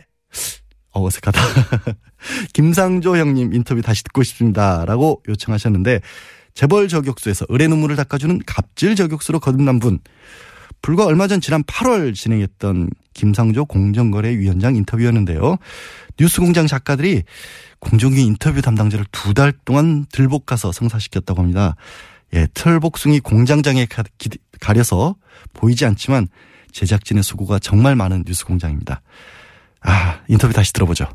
어, 0.94 1.06
어색하다. 1.06 1.40
김상조 2.54 3.18
형님 3.18 3.54
인터뷰 3.54 3.82
다시 3.82 4.04
듣고 4.04 4.24
싶습니다라고 4.24 5.24
요청하셨는데 5.28 6.02
재벌 6.54 6.88
저격수에서 6.88 7.46
의뢰 7.50 7.68
눈물을 7.68 7.96
닦아주는 7.96 8.42
갑질 8.46 8.96
저격수로 8.96 9.40
거듭난 9.40 9.80
분. 9.80 10.00
불과 10.82 11.06
얼마 11.06 11.28
전 11.28 11.40
지난 11.40 11.64
8월 11.64 12.14
진행했던 12.16 12.90
김상조 13.14 13.66
공정거래위원장 13.66 14.76
인터뷰였는데요. 14.76 15.58
뉴스공장 16.20 16.68
작가들이 16.68 17.24
공정위 17.80 18.22
인터뷰 18.24 18.62
담당자를 18.62 19.06
두 19.12 19.34
달 19.34 19.54
동안 19.66 20.06
들볶아서 20.12 20.72
성사시켰다고 20.72 21.42
합니다. 21.42 21.76
예, 22.34 22.48
털복숭이 22.54 23.20
공장장에 23.20 23.88
가려서 24.60 25.16
보이지 25.54 25.86
않지만 25.86 26.28
제작진의 26.72 27.24
수고가 27.24 27.60
정말 27.60 27.96
많은 27.96 28.24
뉴스공장입니다. 28.26 29.02
아, 29.82 30.20
인터뷰 30.28 30.54
다시 30.54 30.72
들어보죠. 30.74 31.08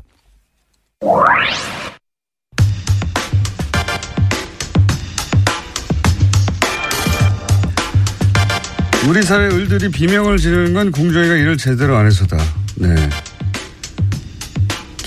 우리 9.07 9.21
사회 9.23 9.45
을들이 9.47 9.89
비명을 9.89 10.37
지르는 10.37 10.73
건 10.73 10.91
공정위가 10.91 11.35
일을 11.35 11.57
제대로 11.57 11.95
안 11.95 12.05
해서다. 12.07 12.37
네. 12.75 12.95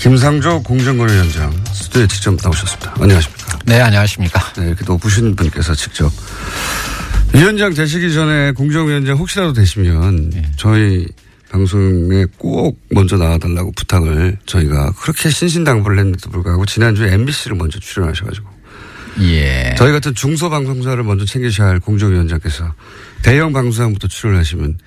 김상조 0.01 0.63
공정거래위원장 0.63 1.53
스튜디오에 1.73 2.07
직접 2.07 2.35
나오셨습니다. 2.43 2.95
안녕하십니까. 2.99 3.59
네, 3.67 3.79
안녕하십니까. 3.81 4.53
네, 4.53 4.69
이렇게 4.69 4.83
높으신 4.83 5.35
분께서 5.35 5.75
직접 5.75 6.11
위원장 7.35 7.71
되시기 7.71 8.11
전에 8.11 8.51
공정위원장 8.53 9.15
혹시라도 9.17 9.53
되시면 9.53 10.31
예. 10.33 10.51
저희 10.57 11.05
방송에 11.51 12.25
꼭 12.39 12.81
먼저 12.89 13.15
나와달라고 13.15 13.73
부탁을 13.73 14.39
저희가 14.47 14.91
그렇게 14.93 15.29
신신당부를 15.29 15.99
했는데도 15.99 16.31
불구하고 16.31 16.65
지난주에 16.65 17.13
MBC를 17.13 17.55
먼저 17.55 17.77
출연하셔가지고 17.79 18.49
예. 19.21 19.75
저희 19.77 19.91
같은 19.91 20.15
중소방송사를 20.15 21.03
먼저 21.03 21.25
챙기셔야 21.25 21.67
할 21.67 21.79
공정위원장께서 21.79 22.73
대형 23.21 23.53
방송사부터 23.53 24.07
출연하시면 24.07 24.79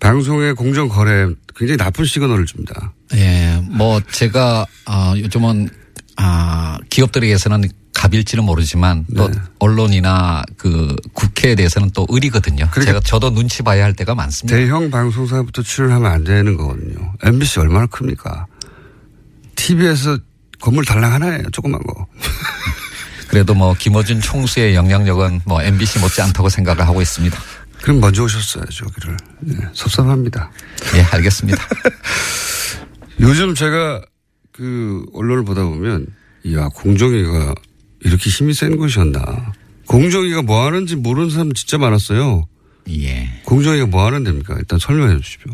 방송의 0.00 0.54
공정 0.54 0.88
거래 0.88 1.28
굉장히 1.56 1.76
나쁜 1.78 2.04
시그널을 2.04 2.46
줍니다. 2.46 2.92
예, 3.14 3.62
뭐 3.70 4.00
제가 4.00 4.66
아 4.86 5.14
요즘은 5.16 5.68
아 6.16 6.78
기업들에게서는 6.90 7.68
갑일지는 7.94 8.44
모르지만 8.44 9.06
또 9.16 9.28
네. 9.28 9.38
언론이나 9.60 10.42
그 10.58 10.94
국회에 11.14 11.54
대해서는 11.54 11.90
또 11.94 12.06
의리거든요. 12.10 12.68
제가 12.84 13.00
저도 13.00 13.30
눈치 13.30 13.62
봐야 13.62 13.84
할 13.84 13.94
때가 13.94 14.14
많습니다. 14.14 14.56
대형 14.56 14.90
방송사부터 14.90 15.62
출연하면 15.62 16.10
안 16.10 16.24
되는 16.24 16.56
거거든요. 16.56 17.12
MBC 17.22 17.60
얼마나 17.60 17.86
큽니까? 17.86 18.46
TV에서 19.54 20.18
건물 20.60 20.84
달랑 20.84 21.12
하나예요. 21.12 21.44
조그만 21.50 21.80
거. 21.82 22.06
그래도 23.28 23.54
뭐 23.54 23.74
김어준 23.74 24.20
총수의 24.20 24.74
영향력은 24.74 25.40
뭐 25.44 25.62
MBC 25.62 26.00
못지 26.00 26.20
않다고 26.20 26.48
생각을 26.48 26.86
하고 26.86 27.00
있습니다. 27.00 27.38
그럼 27.84 28.00
먼저 28.00 28.24
오셨어야죠, 28.24 28.86
여기를. 28.86 29.16
네, 29.40 29.56
섭섭합니다. 29.74 30.50
예, 30.96 31.02
알겠습니다. 31.02 31.62
요즘 33.20 33.54
제가 33.54 34.00
그 34.52 35.04
언론을 35.12 35.44
보다 35.44 35.64
보면, 35.64 36.06
이야, 36.44 36.68
공정위가 36.68 37.54
이렇게 38.00 38.30
힘이 38.30 38.54
센 38.54 38.78
곳이었나. 38.78 39.52
공정위가 39.86 40.40
뭐 40.40 40.64
하는지 40.64 40.96
모르는 40.96 41.28
사람 41.28 41.52
진짜 41.52 41.76
많았어요. 41.76 42.48
예. 42.88 43.42
공정위가 43.44 43.84
뭐 43.84 44.06
하는 44.06 44.24
데입니까? 44.24 44.54
일단 44.56 44.78
설명해 44.78 45.20
주십시오. 45.20 45.52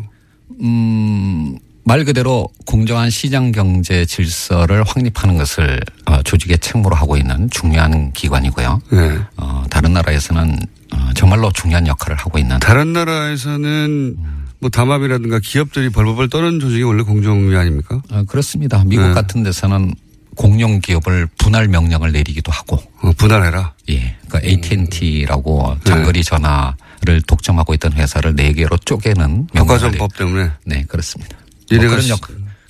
음, 0.61 1.57
말 1.83 2.05
그대로 2.05 2.47
공정한 2.65 3.09
시장 3.09 3.51
경제 3.51 4.05
질서를 4.05 4.83
확립하는 4.83 5.37
것을 5.37 5.79
어, 6.05 6.21
조직의 6.23 6.59
책무로 6.59 6.95
하고 6.95 7.17
있는 7.17 7.49
중요한 7.49 8.11
기관이고요. 8.13 8.81
네. 8.91 9.19
어, 9.37 9.63
다른 9.69 9.93
나라에서는 9.93 10.59
어, 10.93 11.09
정말로 11.15 11.51
중요한 11.51 11.87
역할을 11.87 12.17
하고 12.17 12.37
있는 12.37 12.59
다른 12.59 12.93
나라에서는 12.93 14.17
뭐 14.59 14.69
담합이라든가 14.69 15.39
기업들이 15.39 15.89
벌벌벌 15.89 16.29
떠는 16.29 16.59
조직이 16.59 16.83
원래 16.83 17.03
공정위 17.03 17.55
아닙니까? 17.57 18.01
어, 18.11 18.23
그렇습니다. 18.27 18.83
미국 18.85 19.07
네. 19.07 19.13
같은 19.13 19.41
데서는 19.41 19.95
공룡 20.35 20.79
기업을 20.79 21.27
분할 21.37 21.67
명령을 21.67 22.11
내리기도 22.11 22.51
하고. 22.51 22.77
어, 23.01 23.11
분할해라. 23.17 23.73
예. 23.89 24.15
그러니까 24.27 24.49
AT&T라고 24.49 25.75
네. 25.83 25.89
장거리 25.89 26.23
전화를 26.23 27.21
독점하고 27.27 27.73
있던 27.73 27.93
회사를 27.93 28.35
네 28.35 28.53
개로 28.53 28.77
쪼개는 28.77 29.47
명령을 29.53 29.81
효과전법 29.81 30.15
때문에. 30.17 30.51
네, 30.65 30.85
그렇습니다. 30.87 31.37
뭐 31.77 31.87
그런 31.89 32.01
시- 32.01 32.09
역 32.11 32.21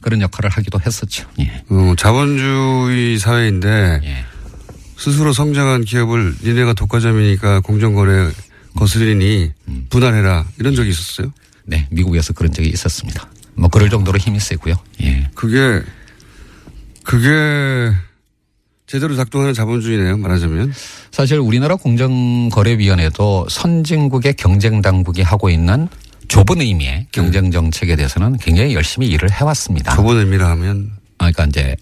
그런 0.01 0.19
역할을 0.21 0.49
하기도 0.49 0.79
했었죠. 0.83 1.27
예. 1.39 1.63
어, 1.69 1.93
자본주의 1.97 3.19
사회인데 3.19 4.01
예. 4.03 4.25
스스로 4.97 5.31
성장한 5.33 5.83
기업을 5.85 6.35
니네가 6.43 6.73
독과점이니까 6.73 7.59
공정거래 7.61 8.31
거스리니 8.75 9.51
음. 9.67 9.85
분할해라 9.89 10.45
이런 10.59 10.73
적이 10.75 10.89
있었어요? 10.89 11.31
네, 11.65 11.87
미국에서 11.91 12.33
그런 12.33 12.51
적이 12.51 12.69
있었습니다. 12.69 13.29
뭐 13.53 13.69
그럴 13.69 13.89
정도로 13.89 14.17
힘이 14.17 14.39
세고요. 14.39 14.75
예. 15.03 15.29
그게 15.35 15.83
그게 17.03 17.91
제대로 18.87 19.15
작동하는 19.15 19.53
자본주의네요 19.53 20.17
말하자면 20.17 20.73
사실 21.11 21.37
우리나라 21.39 21.75
공정거래위원회도 21.75 23.47
선진국의 23.49 24.33
경쟁 24.33 24.81
당국이 24.81 25.21
하고 25.21 25.49
있는 25.49 25.87
좁은 26.31 26.61
의미의 26.61 27.07
경쟁 27.11 27.51
정책에 27.51 27.97
대해서는 27.97 28.37
굉장히 28.37 28.73
열심히 28.73 29.07
일을 29.07 29.29
해왔습니다. 29.29 29.93
좁은 29.97 30.17
의미라 30.17 30.49
하면 30.51 30.89
아, 31.17 31.29
그러니까 31.29 31.43
이제 31.43 31.75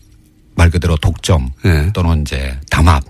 말 0.55 0.71
그대로 0.71 0.97
독점 0.97 1.51
네. 1.61 1.93
또는 1.93 2.21
이제 2.21 2.57
담합 2.71 3.03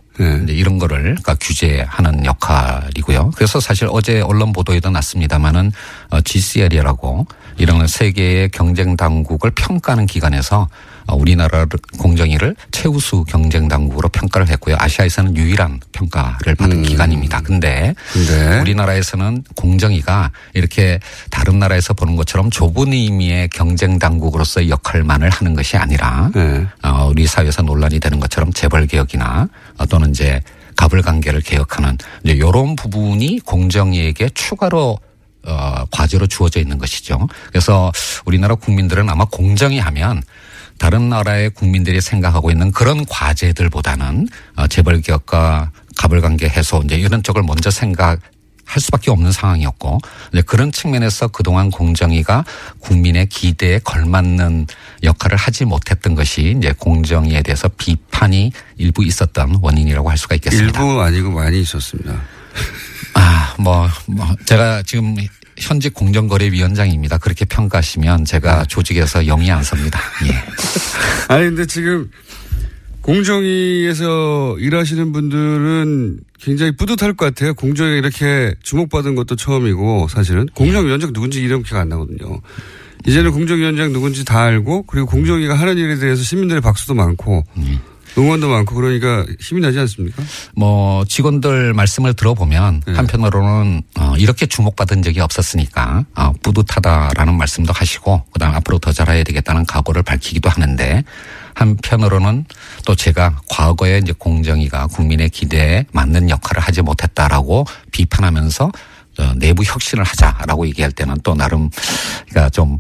이제 0.43 0.52
이런 0.52 0.80
거를 0.80 1.02
그러니까 1.02 1.36
규제하는 1.36 2.25
역할이고요. 2.25 3.32
그래서 3.38 3.62
사실 3.62 3.88
어제 3.89 4.19
언론 4.19 4.52
보도에도 4.52 4.89
났습니다마는 4.89 5.71
어, 6.10 6.19
GCL이라고 6.19 7.25
이런 7.58 7.88
세계의 7.88 8.49
경쟁 8.49 8.97
당국을 8.97 9.52
평가하는 9.52 10.08
기관에서 10.08 10.63
어, 10.63 10.67
우리나라 11.13 11.65
공정위를 11.98 12.56
최우수 12.72 13.24
경쟁 13.26 13.67
당국으로 13.67 14.10
평가를 14.10 14.50
했고요. 14.50 14.76
아시아에서는 14.80 15.36
유일한 15.38 15.80
평가를 15.91 16.56
받은 16.56 16.84
기관입니다. 16.84 17.41
근데 17.41 17.93
근데 18.13 18.60
우리나라에서는 18.62 19.43
공정위가 19.56 20.32
이렇게 20.54 21.00
다른 21.30 21.60
나라에서 21.60 21.93
보는 21.93 22.15
것처럼 22.15 22.50
좁은 22.50 22.93
의미의 22.93 23.50
경쟁 23.50 24.00
당국으로서의 24.00 24.69
역할만을 24.69 25.30
하는 25.30 25.54
것이 25.54 25.78
아니라 25.78 26.32
네. 26.34 26.65
어, 26.84 27.08
우리 27.10 27.28
사회에서 27.28 27.62
논란이 27.62 28.00
되는 28.00 28.19
것처럼 28.19 28.52
재벌 28.54 28.88
개혁이나 28.88 29.48
어, 29.78 29.86
또는 29.86 30.12
이제 30.12 30.41
갑을 30.76 31.02
관계를 31.02 31.41
개혁하는 31.41 31.98
이제 32.24 32.34
이런 32.34 32.76
부분이 32.76 33.41
공정위에게 33.45 34.30
추가로 34.34 34.98
어, 35.45 35.86
과제로 35.91 36.28
주어져 36.28 36.60
있는 36.60 36.78
것이죠. 36.78 37.28
그래서 37.50 37.91
우리나라 38.26 38.56
국민들은 38.56 39.10
아마 39.10 39.26
공정위 39.26 39.80
하면 39.80 40.22
다른 40.80 41.10
나라의 41.10 41.52
국민들이 41.52 42.02
생각하고 42.02 42.50
있는 42.50 42.72
그런 42.72 43.06
과제들보다는 43.06 44.28
어, 44.56 44.68
재벌 44.68 45.02
개혁과 45.02 45.72
갑을 45.98 46.22
관계 46.22 46.50
해소 46.50 46.82
이제 46.86 46.96
이런 46.96 47.22
쪽을 47.22 47.44
먼저 47.44 47.70
생각 47.70 48.20
할 48.70 48.82
수밖에 48.82 49.10
없는 49.10 49.32
상황이었고 49.32 50.00
이제 50.32 50.42
그런 50.44 50.72
측면에서 50.72 51.28
그동안 51.28 51.72
공정위가 51.72 52.46
국민의 52.80 53.26
기대에 53.28 53.80
걸맞는 53.80 54.68
역할을 55.04 55.38
하지 55.38 55.65
못했던 55.65 56.13
것이 56.13 56.56
이제 56.58 56.74
공정위에 56.78 57.42
대해서 57.42 57.68
비판이 57.68 58.52
일부 58.78 59.04
있었던 59.04 59.60
원인이라고 59.62 60.10
할 60.10 60.18
수가 60.18 60.36
있겠습니다. 60.36 60.80
일부 60.80 61.02
아니고 61.02 61.32
많이 61.32 61.62
있었습니다. 61.62 62.22
아, 63.15 63.56
뭐, 63.58 63.89
뭐 64.06 64.28
제가 64.46 64.84
지금 64.84 65.15
현직 65.60 65.93
공정거래위원장입니다. 65.93 67.17
그렇게 67.17 67.45
평가하시면 67.45 68.26
제가 68.26 68.65
조직에서 68.65 69.24
영이 69.24 69.52
안 69.52 69.63
섭니다. 69.63 70.00
예. 70.26 70.34
아니 71.34 71.45
근데 71.45 71.65
지금 71.65 72.10
공정위에서 73.02 74.58
일하시는 74.60 75.12
분들은 75.12 76.19
굉장히 76.39 76.72
뿌듯할 76.76 77.13
것 77.13 77.26
같아요. 77.26 77.54
공정위 77.54 77.98
이렇게 77.98 78.54
주목받은 78.63 79.15
것도 79.15 79.36
처음이고 79.36 80.08
사실은 80.10 80.48
공정위원장 80.56 81.13
누군지 81.13 81.41
이름 81.41 81.63
기억 81.63 81.80
안 81.80 81.89
나거든요. 81.89 82.39
이제는 83.08 83.32
공정위원장 83.32 83.93
누군지 83.93 84.26
다 84.26 84.41
알고 84.43 84.84
그리고 84.84 85.08
공정위가 85.08 85.54
하는 85.54 85.78
일에 85.78 85.98
대해서 85.98 86.22
시민들의 86.22 86.62
박수도 86.62 86.93
많고 86.93 87.43
응원도 88.17 88.50
많고 88.50 88.76
그러니까 88.76 89.26
힘이 89.39 89.62
나지 89.62 89.80
않습니까? 89.80 90.24
뭐 90.56 91.04
직원들 91.06 91.74
말씀을 91.74 92.13
들어보면 92.13 92.84
한편으로는 92.86 93.84
어, 94.00 94.13
이렇게 94.17 94.45
주목받은 94.45 95.04
적이 95.04 95.22
없었으니까 95.22 96.06
어, 96.15 96.34
뿌듯하다라는 96.41 97.38
말씀도 97.38 97.74
하시고 97.74 98.24
그다음 98.34 98.56
앞으로 98.56 98.80
더 98.80 98.91
잘해야 98.91 99.24
되겠다는 99.24 99.65
각오를 99.65 100.04
밝히기도 100.04 100.50
하는데 100.50 101.04
한편으로는 101.54 102.45
또 102.86 102.95
제가 102.95 103.41
과거에 103.50 104.00
이제 104.00 104.13
공정위가 104.17 104.88
국민의 104.88 105.30
기대에 105.30 105.86
맞는 105.91 106.30
역할을 106.30 106.62
하지 106.62 106.82
못했다라고 106.82 107.65
비판하면서 107.91 108.72
어, 109.19 109.34
내부 109.36 109.63
혁신을 109.63 110.04
하자라고 110.04 110.67
얘기할 110.67 110.91
때는 110.91 111.15
또 111.24 111.36
나름 111.36 111.69
그러니까 112.30 112.50
좀 112.50 112.80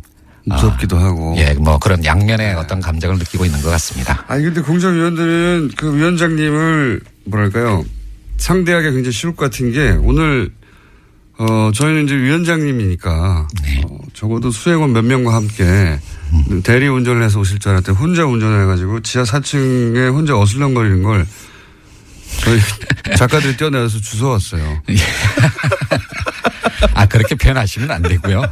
무섭기도 0.49 0.97
하고. 0.97 1.35
예, 1.37 1.53
뭐 1.53 1.77
그런 1.79 2.03
양면의 2.03 2.55
어떤 2.55 2.81
감정을 2.81 3.17
느끼고 3.17 3.45
있는 3.45 3.61
것 3.61 3.69
같습니다. 3.69 4.23
아니 4.27 4.43
근데 4.43 4.61
공정위원들은 4.61 5.71
그 5.77 5.95
위원장님을 5.95 7.01
뭐랄까요 7.25 7.83
상대하기 8.37 8.91
굉장히 8.91 9.11
쉬울 9.11 9.35
것 9.35 9.45
같은 9.51 9.71
게 9.71 9.91
오늘 10.01 10.51
어 11.37 11.71
저희는 11.73 12.05
이제 12.05 12.15
위원장님이니까 12.15 13.47
어, 13.85 13.97
적어도 14.13 14.51
수행원 14.51 14.91
몇 14.91 15.03
명과 15.05 15.33
함께 15.33 15.99
대리 16.63 16.87
운전을 16.87 17.23
해서 17.23 17.39
오실 17.39 17.59
줄 17.59 17.71
알았더니 17.71 17.97
혼자 17.97 18.25
운전을 18.25 18.63
해가지고 18.63 19.01
지하 19.01 19.23
4층에 19.23 20.11
혼자 20.13 20.37
어슬렁거리는 20.37 21.03
걸 21.03 21.25
작가들이 23.17 23.57
뛰어나와서 23.57 23.99
주워왔어요. 23.99 24.81
아 26.93 27.05
그렇게 27.05 27.35
표현하시면 27.35 27.91
안 27.91 28.01
되고요. 28.01 28.43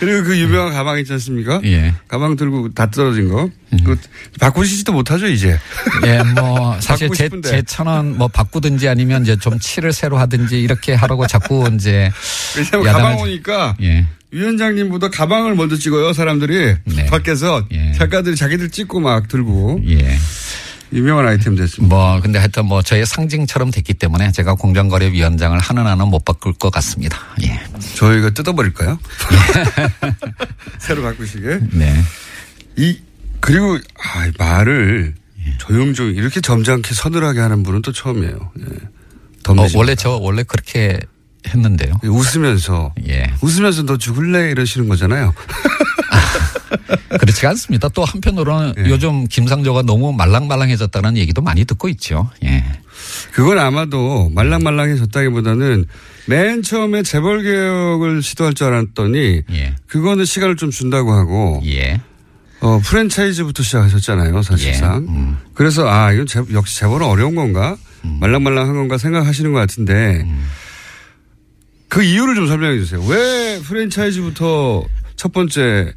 그리고 0.00 0.24
그 0.24 0.38
유명한 0.38 0.72
가방 0.72 0.98
있지 0.98 1.12
않습니까? 1.14 1.60
예. 1.64 1.94
가방 2.08 2.36
들고 2.36 2.72
다 2.74 2.90
떨어진 2.90 3.28
거. 3.28 3.48
그 3.84 3.96
바꾸시지도 4.40 4.92
못하죠 4.92 5.26
이제. 5.26 5.58
예, 6.06 6.22
뭐 6.34 6.78
사실 6.80 7.08
제. 7.14 7.28
제 7.42 7.62
천원 7.62 8.18
뭐 8.18 8.28
바꾸든지 8.28 8.88
아니면 8.88 9.22
이제 9.22 9.36
좀 9.36 9.58
칠을 9.58 9.92
새로 9.92 10.18
하든지 10.18 10.60
이렇게 10.60 10.94
하라고 10.94 11.26
자꾸 11.26 11.68
이제 11.74 12.10
왜냐면 12.56 12.92
가방 12.92 13.18
오니까 13.20 13.76
예. 13.82 14.06
위원장님보다 14.30 15.10
가방을 15.10 15.54
먼저 15.54 15.76
찍어요 15.76 16.12
사람들이 16.12 16.76
네. 16.84 17.06
밖에서 17.06 17.66
작가들이 17.96 18.36
자기들 18.36 18.70
찍고 18.70 19.00
막 19.00 19.28
들고 19.28 19.80
예. 19.88 20.16
유명한 20.92 21.26
아이템 21.26 21.56
됐습니다. 21.56 21.94
뭐 21.94 22.20
근데 22.20 22.38
하여튼 22.38 22.66
뭐 22.66 22.82
저의 22.82 23.06
상징처럼 23.06 23.70
됐기 23.70 23.94
때문에 23.94 24.32
제가 24.32 24.54
공정거래위원장을 24.54 25.58
하는 25.58 25.86
한은 25.86 26.08
못 26.08 26.24
바꿀 26.24 26.52
것 26.52 26.70
같습니다. 26.70 27.18
예. 27.42 27.60
저희가 27.94 28.30
뜯어버릴까요? 28.30 28.98
새로 30.78 31.02
바꾸시게. 31.02 31.60
네. 31.72 32.02
이 32.76 32.98
그리고 33.40 33.76
아, 33.76 34.30
말을 34.38 35.14
조용조용 35.58 36.14
이렇게 36.14 36.40
점잖게 36.40 36.94
서늘하게 36.94 37.40
하는 37.40 37.62
분은 37.62 37.82
또 37.82 37.92
처음이에요. 37.92 38.52
예. 38.60 38.64
어, 39.48 39.66
원래 39.74 39.94
저 39.94 40.10
원래 40.10 40.42
그렇게 40.44 41.00
했는데요. 41.48 42.00
웃으면서 42.04 42.94
예. 43.08 43.32
웃으면서 43.40 43.82
너 43.82 43.96
죽을래 43.96 44.50
이러시는 44.50 44.88
거잖아요. 44.88 45.34
그렇지 47.18 47.46
않습니다. 47.46 47.88
또 47.88 48.04
한편으로는 48.04 48.74
예. 48.78 48.90
요즘 48.90 49.26
김상조가 49.26 49.82
너무 49.82 50.12
말랑말랑해졌다는 50.12 51.16
얘기도 51.16 51.42
많이 51.42 51.64
듣고 51.64 51.88
있죠. 51.90 52.30
예. 52.44 52.64
그건 53.32 53.58
아마도 53.58 54.30
말랑말랑해졌다기보다는 54.34 55.86
맨 56.26 56.62
처음에 56.62 57.02
재벌 57.02 57.42
개혁을 57.42 58.22
시도할 58.22 58.54
줄 58.54 58.68
알았더니 58.68 59.42
예. 59.50 59.74
그거는 59.86 60.24
시간을 60.24 60.56
좀 60.56 60.70
준다고 60.70 61.12
하고 61.12 61.60
예. 61.66 62.00
어, 62.60 62.78
프랜차이즈부터 62.78 63.62
시작하셨잖아요, 63.62 64.42
사실상. 64.42 65.06
예. 65.08 65.12
음. 65.12 65.38
그래서 65.54 65.88
아, 65.88 66.12
이건 66.12 66.26
재, 66.26 66.42
역시 66.52 66.78
재벌은 66.78 67.06
어려운 67.06 67.34
건가? 67.34 67.76
말랑말랑한 68.20 68.74
건가 68.74 68.98
생각하시는 68.98 69.52
것 69.52 69.58
같은데 69.60 70.22
음. 70.24 70.48
그 71.88 72.02
이유를 72.02 72.34
좀 72.34 72.46
설명해 72.46 72.78
주세요. 72.78 73.02
왜 73.02 73.60
프랜차이즈부터 73.60 74.84
첫 75.16 75.32
번째 75.32 75.92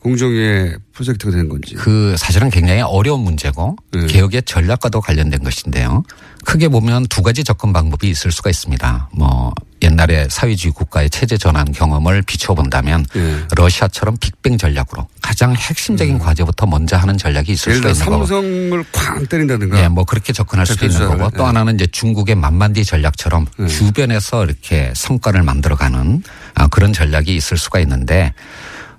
공정의 0.00 0.76
프로젝트가 0.92 1.32
된 1.32 1.48
건지. 1.48 1.74
그 1.74 2.14
사실은 2.16 2.50
굉장히 2.50 2.82
어려운 2.82 3.20
문제고 3.20 3.76
네. 3.92 4.06
개혁의 4.06 4.42
전략과도 4.44 5.00
관련된 5.00 5.42
것인데요. 5.42 6.04
크게 6.44 6.68
보면 6.68 7.06
두 7.08 7.22
가지 7.22 7.42
접근 7.44 7.72
방법이 7.72 8.08
있을 8.08 8.30
수가 8.30 8.48
있습니다. 8.48 9.10
뭐 9.12 9.52
옛날에 9.82 10.26
사회주의 10.30 10.72
국가의 10.72 11.10
체제 11.10 11.36
전환 11.36 11.70
경험을 11.72 12.22
비춰본다면 12.22 13.06
네. 13.14 13.42
러시아처럼 13.56 14.16
빅뱅 14.18 14.56
전략으로 14.56 15.06
가장 15.20 15.54
핵심적인 15.54 16.18
과제부터 16.18 16.66
먼저 16.66 16.96
하는 16.96 17.16
전략이 17.16 17.52
있을 17.52 17.74
수가 17.74 17.90
있는 17.90 18.04
거고. 18.04 18.26
삼성을 18.26 18.84
쾅 18.92 19.26
때린다든가. 19.26 19.82
예, 19.82 19.88
뭐 19.88 20.04
그렇게 20.04 20.32
접근할 20.32 20.66
수도 20.66 20.86
있는 20.86 21.06
거고 21.08 21.30
또 21.30 21.42
예. 21.42 21.46
하나는 21.46 21.74
이제 21.74 21.86
중국의 21.86 22.34
만만디 22.36 22.84
전략처럼 22.84 23.46
네. 23.58 23.66
주변에서 23.66 24.44
이렇게 24.44 24.92
성과를 24.94 25.42
만들어가는 25.42 26.22
아, 26.54 26.66
그런 26.68 26.92
전략이 26.92 27.34
있을 27.36 27.56
수가 27.56 27.78
있는데 27.80 28.32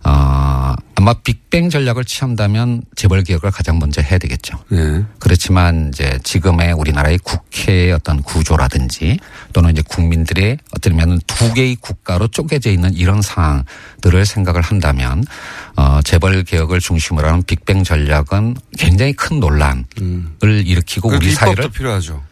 어, 0.03 0.75
아마 0.95 1.13
빅뱅 1.13 1.69
전략을 1.69 2.03
취한다면 2.05 2.81
재벌 2.95 3.23
개혁을 3.23 3.51
가장 3.51 3.79
먼저 3.79 4.01
해야 4.01 4.17
되겠죠. 4.17 4.57
예. 4.73 5.05
그렇지만 5.19 5.89
이제 5.93 6.19
지금의 6.23 6.73
우리나라의 6.73 7.19
국회의 7.19 7.91
어떤 7.91 8.21
구조라든지 8.21 9.19
또는 9.53 9.71
이제 9.71 9.81
국민들의 9.87 10.57
어쩌면 10.75 11.19
두 11.25 11.53
개의 11.53 11.75
국가로 11.75 12.27
쪼개져 12.27 12.69
있는 12.69 12.93
이런 12.93 13.21
상황들을 13.21 14.25
생각을 14.25 14.61
한다면 14.61 15.25
어 15.75 16.01
재벌 16.03 16.43
개혁을 16.43 16.79
중심으로 16.79 17.27
하는 17.27 17.43
빅뱅 17.43 17.83
전략은 17.83 18.55
굉장히 18.77 19.13
큰 19.13 19.39
논란을 19.39 19.85
일으키고 20.41 21.09
그렇게 21.09 21.27
우리 21.27 21.33
사회를 21.35 21.69
필요하죠. 21.69 22.23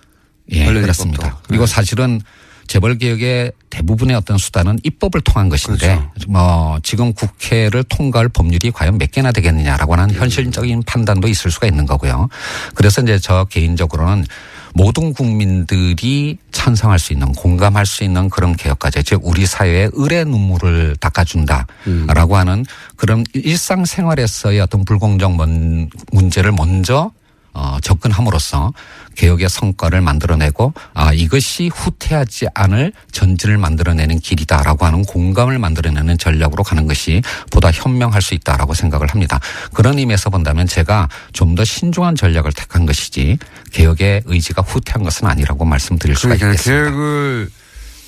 예, 0.50 0.66
그렇습니다. 0.66 1.38
그리고 1.48 1.66
네. 1.66 1.74
사실은 1.74 2.22
재벌 2.68 2.98
개혁의 2.98 3.52
대부분의 3.70 4.16
어떤 4.16 4.38
수단은 4.38 4.80
입법을 4.84 5.22
통한 5.22 5.50
것인데 5.50 5.96
그렇죠. 5.96 6.32
뭐 6.32 6.80
지금 6.84 7.14
국회를 7.14 7.84
통과할 7.84 8.30
법률이 8.30 8.72
과연 8.72 8.98
몇 8.98 9.12
개나 9.12 9.32
되겠느냐라고 9.32 9.94
하는 9.94 10.10
음. 10.10 10.20
현실적인 10.20 10.84
판단도 10.84 11.28
있을 11.28 11.52
수가 11.52 11.68
있는 11.68 11.86
거고요. 11.86 12.28
그래서 12.76 13.02
이제 13.02 13.20
저 13.20 13.46
개인적으로는 13.46 14.26
모든 14.74 15.14
국민들이 15.14 16.38
찬성할 16.52 17.00
수 17.00 17.14
있는 17.14 17.32
공감할 17.32 17.86
수 17.86 18.04
있는 18.04 18.30
그런 18.30 18.56
개혁까지 18.56 19.04
즉 19.04 19.22
우리 19.24 19.46
사회의 19.46 19.90
을의 19.98 20.26
눈물을 20.26 20.96
닦아준다라고 21.00 22.36
하는 22.38 22.64
그런 22.96 23.24
일상생활에서의 23.34 24.60
어떤 24.60 24.86
불공정 24.86 25.36
문- 25.36 25.90
문제를 26.12 26.52
먼저 26.52 27.12
어, 27.58 27.80
접근함으로써 27.82 28.72
개혁의 29.16 29.50
성과를 29.50 30.00
만들어내고 30.02 30.74
아 30.94 31.12
이것이 31.12 31.72
후퇴하지 31.74 32.46
않을 32.54 32.94
전진을 33.12 33.58
만들어내는 33.58 34.20
길이다라고 34.20 34.86
하는 34.86 35.04
공감을 35.04 35.58
만들어내는 35.58 36.20
전략으로 36.20 36.64
가는 36.64 36.86
것이 36.86 37.24
보다 37.50 37.72
현명할 37.72 38.22
수 38.22 38.36
있다라고 38.36 38.76
생각을 38.76 39.08
합니다. 39.08 39.40
그런 39.74 39.98
의미에서 39.98 40.30
본다면 40.30 40.68
제가 40.68 41.10
좀 41.34 41.58
더 41.58 41.66
신중한 41.66 42.16
전략을 42.16 42.52
택한 42.54 42.86
것이지 42.86 43.40
개혁의 43.74 44.22
의지가 44.26 44.62
후퇴한 44.62 45.04
것은 45.04 45.28
아니라고 45.28 45.66
말씀드릴 45.66 46.16
수가 46.16 46.36
있겠습니다. 46.36 46.84
개혁을 46.92 47.50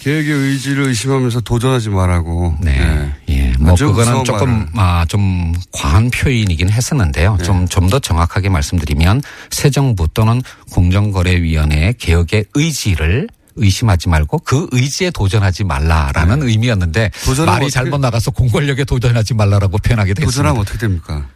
계획의 0.02 0.32
의지를 0.32 0.88
의심하면서 0.88 1.42
도전하지 1.42 1.90
말라고. 1.90 2.56
네. 2.62 3.14
예. 3.30 3.54
뭐 3.60 3.76
그거는 3.76 4.24
조금. 4.24 4.68
아, 4.76 5.06
좀 5.08 5.54
과한 5.72 6.10
표현이긴 6.10 6.70
했었는데요. 6.70 7.36
네. 7.38 7.44
좀좀 7.44 7.90
더 7.90 8.00
정확하게 8.00 8.50
말씀드리면 8.50 9.22
새 9.50 9.70
정부 9.70 10.08
또는 10.14 10.42
공정거래위원회의 10.72 11.94
개혁의 11.98 12.46
의지를 12.54 13.28
의심하지 13.56 14.08
말고 14.08 14.40
그 14.40 14.68
의지에 14.72 15.10
도전하지 15.12 15.66
말라라는 15.66 16.44
의미였는데 16.44 17.10
네. 17.10 17.26
도전하면 17.26 17.60
말이 17.60 17.70
잘못 17.70 18.00
나가서 18.00 18.32
공권력에 18.32 18.86
도전하지 18.86 19.34
말라라고 19.34 19.78
표현하게 19.80 20.14
됐습니다. 20.14 20.32
도전하면 20.32 20.62
어떻게 20.62 20.78
됩니까? 20.78 21.28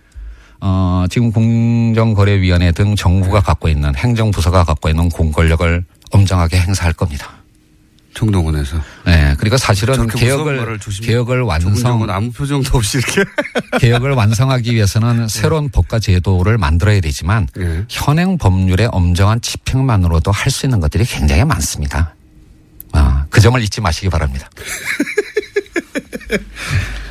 어, 0.61 1.05
지금 1.09 1.33
공정거래위원회 1.33 2.71
등 2.71 2.95
정부가 2.95 3.41
갖고 3.41 3.67
있는 3.67 3.93
행정부서가 3.93 4.63
갖고 4.63 4.87
있는 4.87 5.09
공권력을 5.09 5.83
엄정하게 6.11 6.61
행사할 6.61 6.93
겁니다. 6.93 7.42
총동원에서. 8.13 8.81
네. 9.05 9.35
그리고 9.37 9.57
사실은 9.57 10.07
개혁을 10.07 10.79
개혁을 11.01 11.41
완성 11.41 12.09
아무 12.09 12.31
표정도 12.31 12.77
없이 12.77 12.99
이렇게. 12.99 13.23
개혁을 13.79 14.11
완성하기 14.11 14.69
네. 14.69 14.75
위해서는 14.75 15.27
새로운 15.27 15.69
법과 15.69 15.99
제도를 15.99 16.57
만들어야 16.57 17.01
되지만 17.01 17.47
예. 17.59 17.85
현행 17.89 18.37
법률의 18.37 18.89
엄정한 18.91 19.41
집행만으로도 19.41 20.31
할 20.31 20.53
수 20.53 20.67
있는 20.67 20.79
것들이 20.79 21.03
굉장히 21.05 21.43
많습니다. 21.43 22.13
아, 22.91 23.25
그 23.31 23.41
점을 23.41 23.59
잊지 23.59 23.81
마시기 23.81 24.09
바랍니다. 24.09 24.47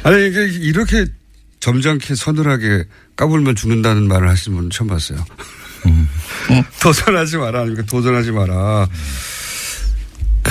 아니, 0.04 0.16
이렇게 0.60 1.06
점잖게 1.60 2.14
서늘하게 2.14 2.84
까불면 3.16 3.56
죽는다는 3.56 4.06
말을 4.08 4.28
하시는 4.28 4.56
분은 4.56 4.70
처음 4.70 4.88
봤어요. 4.88 5.24
음. 5.86 6.08
도전하지 6.80 7.36
마라. 7.38 7.64
도전하지 7.88 8.30
마라. 8.32 8.86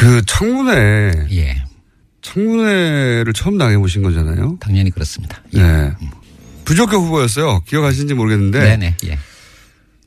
그 0.01 0.23
청문회. 0.25 1.27
예. 1.31 1.63
청문회를 2.23 3.33
처음 3.33 3.59
당해보신 3.59 4.01
거잖아요. 4.01 4.57
당연히 4.59 4.89
그렇습니다. 4.89 5.39
네. 5.53 5.91
부적격 6.65 7.03
후보였어요. 7.03 7.61
기억하시는지 7.67 8.15
모르겠는데. 8.15 8.59
네네. 8.61 8.97
예. 9.05 9.19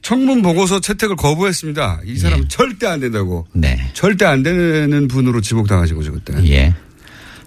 청문 0.02 0.42
보고서 0.42 0.80
채택을 0.80 1.14
거부했습니다. 1.14 2.00
이 2.06 2.18
사람 2.18 2.48
절대 2.48 2.88
안 2.88 2.98
된다고. 2.98 3.46
네. 3.52 3.88
절대 3.94 4.24
안 4.24 4.42
되는 4.42 5.06
분으로 5.06 5.40
지목당하신 5.40 5.96
거죠, 5.96 6.12
그때. 6.12 6.34
예. 6.50 6.74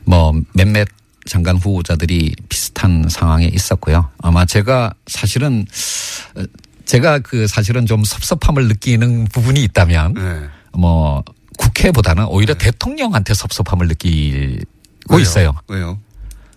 뭐 0.06 0.34
몇몇 0.54 0.88
장관 1.26 1.58
후보자들이 1.58 2.34
비슷한 2.48 3.10
상황에 3.10 3.48
있었고요. 3.48 4.10
아마 4.20 4.46
제가 4.46 4.94
사실은 5.06 5.66
어, 6.36 6.44
제가 6.86 7.20
그 7.20 7.46
사실은 7.46 7.86
좀 7.86 8.06
섭섭함을 8.06 8.70
느끼는 8.70 9.26
부분이 9.26 9.62
있다면 9.64 10.14
네. 10.14 10.48
뭐 10.72 11.26
국회보다는 11.58 12.26
오히려 12.26 12.54
대통령한테 12.54 13.34
섭섭함을 13.34 13.88
느끼고 13.88 14.66
왜요? 15.10 15.22
있어요. 15.22 15.54
왜요? 15.68 16.00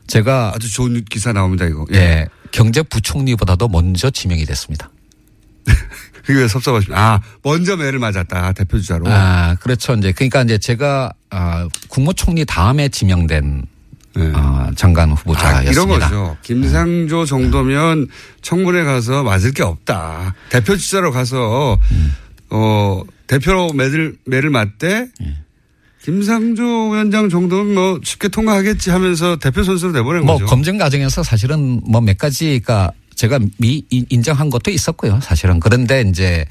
제가 0.06 0.52
아주 0.54 0.72
좋은 0.72 1.04
기사 1.08 1.32
나옵니다, 1.32 1.64
이거. 1.66 1.86
예. 1.92 2.26
경제부총리보다도 2.52 3.68
먼저 3.68 4.10
지명이 4.10 4.44
됐습니다. 4.44 4.90
그게 6.24 6.40
왜 6.40 6.48
섭섭하십니까? 6.48 7.00
아, 7.00 7.20
먼저 7.42 7.76
매를 7.76 7.98
맞았다, 7.98 8.52
대표주자로. 8.52 9.04
아, 9.08 9.56
그렇죠. 9.60 9.94
이제 9.94 10.12
그러니까 10.12 10.42
이제 10.42 10.58
제가 10.58 11.12
아, 11.30 11.68
국무총리 11.88 12.44
다음에 12.44 12.88
지명된 12.88 13.66
아, 14.34 14.70
장관 14.76 15.10
아, 15.10 15.14
후보자였습니다. 15.14 15.70
이런 15.70 15.88
거죠. 15.88 16.36
김상조 16.42 17.24
정도면 17.24 18.08
청문회 18.42 18.84
가서 18.84 19.22
맞을 19.22 19.52
게 19.52 19.62
없다. 19.62 20.34
대표 20.50 20.76
주자로 20.76 21.12
가서 21.12 21.78
음. 21.92 22.14
어 22.50 23.02
대표로 23.26 23.72
매를 23.72 24.16
매를 24.26 24.50
맞대. 24.50 25.06
예. 25.22 25.34
김상조 26.02 26.62
위원장 26.90 27.28
정도면 27.28 27.74
뭐 27.74 28.00
쉽게 28.02 28.28
통과하겠지 28.28 28.90
하면서 28.90 29.36
대표 29.36 29.62
선수로 29.62 29.92
내보낸 29.92 30.24
뭐 30.24 30.34
거죠. 30.36 30.46
검증 30.46 30.78
과정에서 30.78 31.22
사실은 31.22 31.80
뭐 31.84 32.00
몇 32.00 32.16
가지가 32.16 32.90
제가 33.14 33.38
미 33.58 33.84
인- 33.90 34.06
인정한 34.08 34.48
것도 34.48 34.70
있었고요. 34.70 35.20
사실은 35.22 35.60
그런데 35.60 36.00
이제 36.08 36.46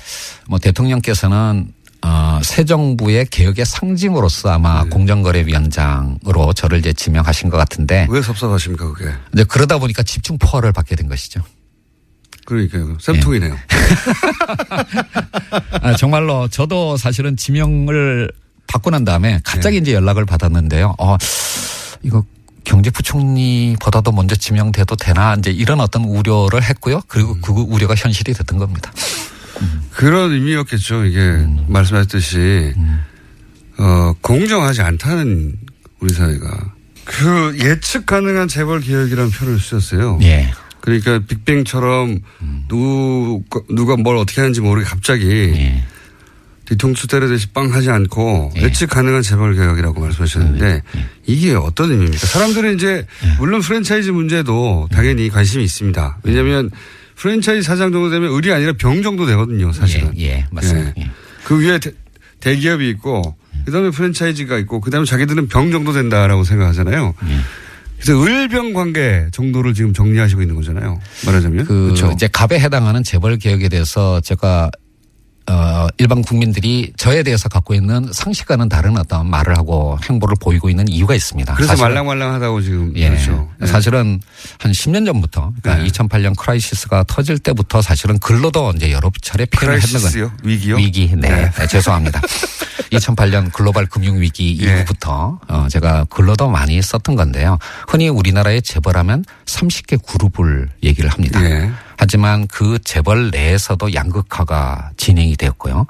뭐 0.47 0.59
대통령께서는 0.59 1.73
어, 2.01 2.39
새 2.43 2.63
정부의 2.63 3.25
개혁의 3.25 3.65
상징으로서 3.65 4.49
아마 4.51 4.83
네. 4.83 4.89
공정거래위원장으로 4.89 6.53
저를 6.53 6.77
이제 6.79 6.93
지명하신 6.93 7.49
것 7.49 7.57
같은데 7.57 8.07
왜 8.09 8.21
섭섭하십니까 8.21 8.93
그게? 8.93 9.11
이제 9.33 9.43
그러다 9.43 9.79
보니까 9.79 10.03
집중 10.03 10.37
포화를 10.37 10.71
받게 10.71 10.95
된 10.95 11.09
것이죠. 11.09 11.41
그러니까요. 12.49 12.97
쌤통이네요. 12.99 13.55
아, 15.81 15.95
정말로 15.95 16.47
저도 16.47 16.97
사실은 16.97 17.37
지명을 17.37 18.31
받고 18.67 18.89
난 18.89 19.05
다음에 19.05 19.39
갑자기 19.43 19.77
네. 19.77 19.81
이제 19.81 19.93
연락을 19.93 20.25
받았는데요. 20.25 20.95
어, 20.97 21.15
이거 22.01 22.25
경제부총리보다도 22.63 24.11
먼저 24.11 24.35
지명돼도 24.35 24.95
되나 24.95 25.35
이제 25.35 25.51
이런 25.51 25.79
어떤 25.79 26.05
우려를 26.05 26.63
했고요. 26.63 27.01
그리고 27.07 27.33
음. 27.33 27.41
그 27.41 27.53
우려가 27.53 27.93
현실이 27.95 28.33
됐던 28.33 28.57
겁니다. 28.57 28.91
그런 29.91 30.31
의미였겠죠. 30.31 31.05
이게 31.05 31.45
말씀하셨듯이 31.67 32.73
어, 33.77 34.13
공정하지 34.21 34.81
않다는 34.81 35.55
우리 35.99 36.13
사회가 36.13 36.73
그 37.03 37.57
예측 37.59 38.05
가능한 38.05 38.47
재벌 38.47 38.81
개혁이라는 38.81 39.31
표현을 39.31 39.59
쓰셨어요. 39.59 40.19
예. 40.21 40.51
그러니까 40.81 41.19
빅뱅처럼 41.19 42.19
누가, 42.67 43.61
누가 43.69 43.95
뭘 43.97 44.17
어떻게 44.17 44.41
하는지 44.41 44.61
모르게 44.61 44.85
갑자기 44.87 45.27
예. 45.27 45.83
뒤통수 46.65 47.07
때려대시 47.07 47.47
빵 47.47 47.73
하지 47.73 47.89
않고 47.89 48.53
예측 48.57 48.91
가능한 48.91 49.23
재벌 49.23 49.55
개혁이라고 49.55 49.99
말씀하셨는데 49.99 50.83
이게 51.25 51.55
어떤 51.55 51.91
의미입니까? 51.91 52.27
사람들은 52.27 52.75
이제 52.75 53.07
물론 53.39 53.61
프랜차이즈 53.61 54.11
문제도 54.11 54.87
당연히 54.91 55.29
관심이 55.29 55.63
있습니다. 55.63 56.19
왜냐하면 56.23 56.69
프랜차이즈 57.15 57.63
사장 57.63 57.91
정도 57.91 58.09
되면 58.11 58.31
의리 58.31 58.53
아니라 58.53 58.73
병 58.73 59.01
정도 59.01 59.25
되거든요, 59.25 59.73
사실은. 59.73 60.13
예, 60.17 60.25
예, 60.25 60.45
맞습니다. 60.51 60.93
예. 60.99 61.09
그 61.43 61.59
위에 61.59 61.79
대, 61.79 61.91
대기업이 62.39 62.87
있고 62.91 63.35
그다음에 63.65 63.89
프랜차이즈가 63.89 64.57
있고 64.59 64.79
그다음에 64.79 65.05
자기들은 65.05 65.47
병 65.47 65.71
정도 65.71 65.91
된다라고 65.91 66.43
생각하잖아요. 66.43 67.13
그래서 68.01 68.23
을병 68.23 68.73
관계 68.73 69.27
정도를 69.31 69.73
지금 69.73 69.93
정리하시고 69.93 70.41
있는 70.41 70.55
거잖아요. 70.55 70.99
말하자면. 71.25 71.65
그 71.65 71.83
그렇죠. 71.93 72.11
이제 72.13 72.27
갑에 72.31 72.59
해당하는 72.59 73.03
재벌 73.03 73.37
개혁에 73.37 73.69
대해서 73.69 74.21
제가 74.21 74.71
어 75.49 75.87
일반 75.97 76.21
국민들이 76.21 76.93
저에 76.95 77.23
대해서 77.23 77.49
갖고 77.49 77.73
있는 77.73 78.09
상식과는 78.13 78.69
다른 78.69 78.97
어떤 78.97 79.27
말을 79.29 79.57
하고 79.57 79.97
행보를 80.07 80.35
보이고 80.39 80.69
있는 80.69 80.87
이유가 80.87 81.15
있습니다. 81.15 81.55
그래서 81.55 81.71
사실은 81.71 81.89
말랑말랑하다고 81.89 82.61
지금 82.61 82.93
예. 82.95 83.09
그렇죠. 83.09 83.49
예. 83.61 83.65
사실은 83.65 84.19
한 84.59 84.71
10년 84.71 85.05
전부터 85.07 85.53
그러니까 85.61 85.87
2008년 85.87 86.37
crisis가 86.37 87.05
터질 87.07 87.39
때부터 87.39 87.81
사실은 87.81 88.19
글로도 88.19 88.73
이제 88.75 88.91
여러 88.91 89.11
차례 89.21 89.45
표현을 89.45 89.81
했는 89.81 89.87
crisis요? 89.99 90.27
거예요. 90.27 90.37
위기요? 90.43 90.75
위기. 90.75 91.11
네. 91.15 91.29
네. 91.29 91.51
네, 91.51 91.67
죄송합니다. 91.67 92.21
2008년 92.91 93.51
글로벌 93.51 93.85
금융 93.85 94.19
위기 94.19 94.57
예. 94.61 94.77
이후부터 94.77 95.39
어 95.47 95.67
제가 95.69 96.05
글로도 96.09 96.49
많이 96.49 96.81
썼던 96.81 97.15
건데요. 97.15 97.57
흔히 97.87 98.09
우리나라의 98.09 98.61
재벌하면 98.61 99.25
30개 99.45 99.99
그룹을 100.05 100.69
얘기를 100.83 101.09
합니다. 101.09 101.39
예. 101.99 102.01
하지만 102.01 102.47
그 102.47 102.79
재벌 102.83 103.29
내에서도 103.29 103.93
양극화가 103.93 104.91
진행이 104.97 105.35
되었고요. 105.35 105.85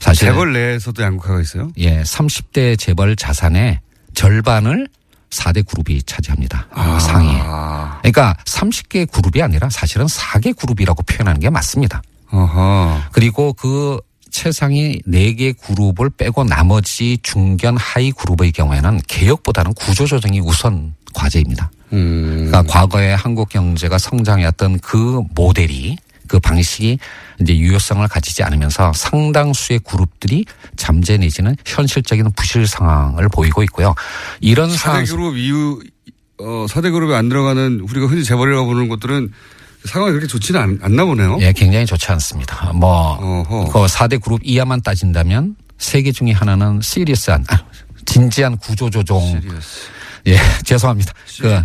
사실 0.00 0.28
재벌 0.28 0.52
내에서도 0.54 1.02
양극화가 1.02 1.40
있어요? 1.42 1.70
예, 1.78 2.02
30대 2.02 2.78
재벌 2.78 3.14
자산의 3.14 3.80
절반을 4.14 4.88
4대 5.30 5.64
그룹이 5.66 6.02
차지합니다. 6.04 6.66
아. 6.72 6.98
상위에. 6.98 7.38
그러니까 8.00 8.36
30개 8.46 9.10
그룹이 9.10 9.42
아니라 9.42 9.68
사실은 9.70 10.06
4개 10.06 10.56
그룹이라고 10.56 11.02
표현하는 11.02 11.40
게 11.40 11.50
맞습니다. 11.50 12.02
어허. 12.30 13.02
그리고 13.12 13.52
그 13.52 14.00
최상위 14.30 15.02
4개 15.06 15.54
그룹을 15.60 16.10
빼고 16.10 16.44
나머지 16.44 17.18
중견 17.22 17.76
하위 17.76 18.12
그룹의 18.12 18.52
경우에는 18.52 19.00
개혁보다는 19.06 19.74
구조조정이 19.74 20.40
우선 20.40 20.94
과제입니다. 21.14 21.70
음. 21.92 22.46
그러니까 22.50 22.62
과거에 22.62 23.12
한국 23.12 23.48
경제가 23.48 23.98
성장해왔던 23.98 24.80
그 24.80 25.22
모델이 25.34 25.96
그 26.28 26.38
방식이 26.38 26.98
이제 27.40 27.58
유효성을 27.58 28.06
가지지 28.06 28.42
않으면서 28.44 28.92
상당수의 28.94 29.80
그룹들이 29.80 30.44
잠재 30.76 31.16
내지는 31.16 31.56
현실적인 31.66 32.30
부실 32.36 32.66
상황을 32.68 33.28
보이고 33.28 33.62
있고요. 33.64 33.94
이런 34.40 34.70
상황 34.70 35.02
4대 35.02 35.10
그룹 35.10 35.36
이후, 35.36 35.82
어, 36.38 36.66
4대 36.68 36.92
그룹에 36.92 37.14
안 37.16 37.28
들어가는 37.28 37.80
우리가 37.80 38.06
흔히 38.06 38.22
재벌이라고 38.22 38.66
부르는 38.66 38.88
것들은 38.88 39.32
상황이 39.86 40.12
그렇게 40.12 40.28
좋지는 40.28 40.60
않, 40.60 40.78
않나 40.82 41.04
보네요. 41.04 41.38
예, 41.40 41.52
굉장히 41.52 41.84
좋지 41.86 42.06
않습니다. 42.12 42.72
뭐, 42.74 43.14
어허. 43.20 43.72
그 43.72 43.86
4대 43.86 44.20
그룹 44.22 44.40
이하만 44.44 44.80
따진다면 44.82 45.56
세 45.78 46.02
개 46.02 46.12
중에 46.12 46.30
하나는 46.30 46.80
시리어스한, 46.82 47.44
아, 47.48 47.58
진지한 48.04 48.56
구조조정. 48.58 49.40
예, 50.26 50.36
죄송합니다. 50.64 51.12
그. 51.40 51.60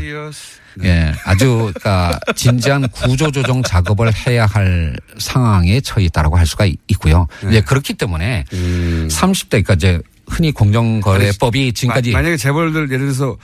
예, 0.84 1.14
아주, 1.24 1.72
그니까, 1.74 2.20
진지한 2.36 2.90
구조조정 2.90 3.64
작업을 3.64 4.12
해야 4.28 4.46
할 4.46 4.94
상황에 5.18 5.80
처해 5.80 6.06
있다라고 6.08 6.38
할 6.38 6.46
수가 6.46 6.66
있- 6.66 6.78
있고요. 6.90 7.28
네. 7.44 7.50
이제 7.52 7.62
그렇기 7.62 7.94
때문에 7.94 8.44
음. 8.52 9.08
30대, 9.10 9.50
그러니까 9.64 9.76
이제 9.76 10.00
흔히 10.28 10.52
공정거래법이 10.52 11.72
지금까지 11.72 12.12
마- 12.12 12.20
만약에 12.20 12.36
재벌들 12.36 12.92
예를 12.92 13.06
들어서 13.06 13.38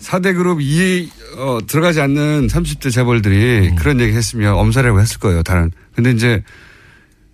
4대 0.00 0.36
그룹 0.36 0.60
이 0.60 1.10
어, 1.38 1.58
들어가지 1.66 2.00
않는 2.00 2.46
30대 2.46 2.86
음. 2.86 2.90
재벌들이 2.92 3.74
그런 3.74 4.00
얘기 4.00 4.16
했으면 4.16 4.54
엄살이라고 4.54 5.00
했을 5.00 5.18
거예요, 5.18 5.42
다른. 5.42 5.72
근데 5.96 6.12
이제 6.12 6.44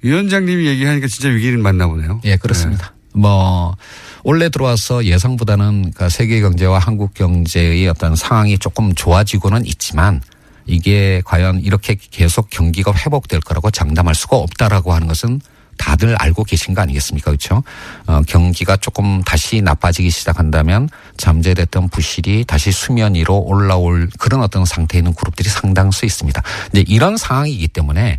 위원장님이 0.01 0.66
얘기하니까 0.68 1.07
진짜 1.07 1.29
위기는 1.29 1.61
맞나 1.61 1.87
보네요. 1.87 2.22
예, 2.25 2.37
그렇습니다. 2.37 2.93
뭐 3.14 3.76
올해 4.24 4.48
들어와서 4.48 5.04
예상보다는 5.04 5.92
그러니까 5.92 6.08
세계 6.08 6.40
경제와 6.40 6.78
한국 6.78 7.14
경제의 7.14 7.88
어떤 7.88 8.16
상황이 8.16 8.58
조금 8.58 8.94
좋아지고는 8.94 9.64
있지만 9.66 10.20
이게 10.66 11.22
과연 11.24 11.60
이렇게 11.60 11.96
계속 12.10 12.50
경기가 12.50 12.92
회복될 12.92 13.40
거라고 13.40 13.70
장담할 13.70 14.14
수가 14.14 14.36
없다라고 14.36 14.92
하는 14.92 15.08
것은 15.08 15.40
다들 15.76 16.14
알고 16.16 16.44
계신 16.44 16.74
거 16.74 16.82
아니겠습니까? 16.82 17.30
그렇죠? 17.30 17.62
어, 18.06 18.20
경기가 18.26 18.76
조금 18.76 19.22
다시 19.22 19.60
나빠지기 19.60 20.10
시작한다면 20.10 20.88
잠재됐던 21.16 21.88
부실이 21.88 22.44
다시 22.46 22.72
수면 22.72 23.14
위로 23.14 23.38
올라올 23.38 24.08
그런 24.18 24.42
어떤 24.42 24.64
상태에 24.64 25.00
있는 25.00 25.14
그룹들이 25.14 25.48
상당수 25.48 26.06
있습니다. 26.06 26.42
이제 26.72 26.84
이런 26.86 27.16
상황이기 27.16 27.68
때문에 27.68 28.18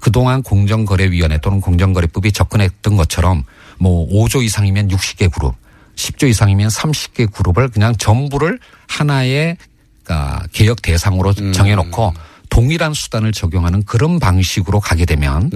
그동안 0.00 0.42
공정거래위원회 0.42 1.38
또는 1.38 1.60
공정거래법이 1.60 2.32
접근했던 2.32 2.96
것처럼 2.96 3.44
뭐 3.78 4.08
5조 4.08 4.42
이상이면 4.42 4.88
60개 4.88 5.30
그룹, 5.32 5.54
10조 5.96 6.28
이상이면 6.28 6.68
30개 6.68 7.32
그룹을 7.32 7.68
그냥 7.68 7.94
전부를 7.96 8.58
하나의 8.88 9.56
그러니까 10.04 10.42
개혁 10.52 10.82
대상으로 10.82 11.32
정해놓고 11.52 12.12
동일한 12.50 12.92
수단을 12.94 13.32
적용하는 13.32 13.82
그런 13.84 14.20
방식으로 14.20 14.78
가게 14.78 15.06
되면 15.06 15.50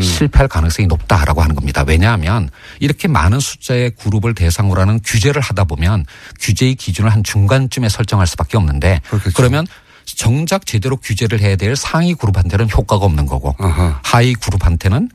실패할 0.00 0.48
가능성이 0.48 0.86
높다라고 0.86 1.42
하는 1.42 1.54
겁니다. 1.54 1.84
왜냐하면 1.86 2.48
이렇게 2.80 3.06
많은 3.08 3.38
숫자의 3.40 3.90
그룹을 3.90 4.34
대상으로 4.34 4.80
하는 4.80 5.00
규제를 5.04 5.42
하다 5.42 5.64
보면 5.64 6.06
규제의 6.40 6.76
기준을 6.76 7.12
한 7.12 7.22
중간쯤에 7.22 7.88
설정할 7.88 8.26
수밖에 8.26 8.56
없는데 8.56 9.00
그러면 9.34 9.66
정작 10.06 10.64
제대로 10.64 10.96
규제를 10.96 11.40
해야 11.40 11.56
될 11.56 11.76
상위 11.76 12.14
그룹한테는 12.14 12.70
효과가 12.70 13.04
없는 13.04 13.26
거고 13.26 13.54
하위 14.02 14.34
그룹한테는 14.34 15.10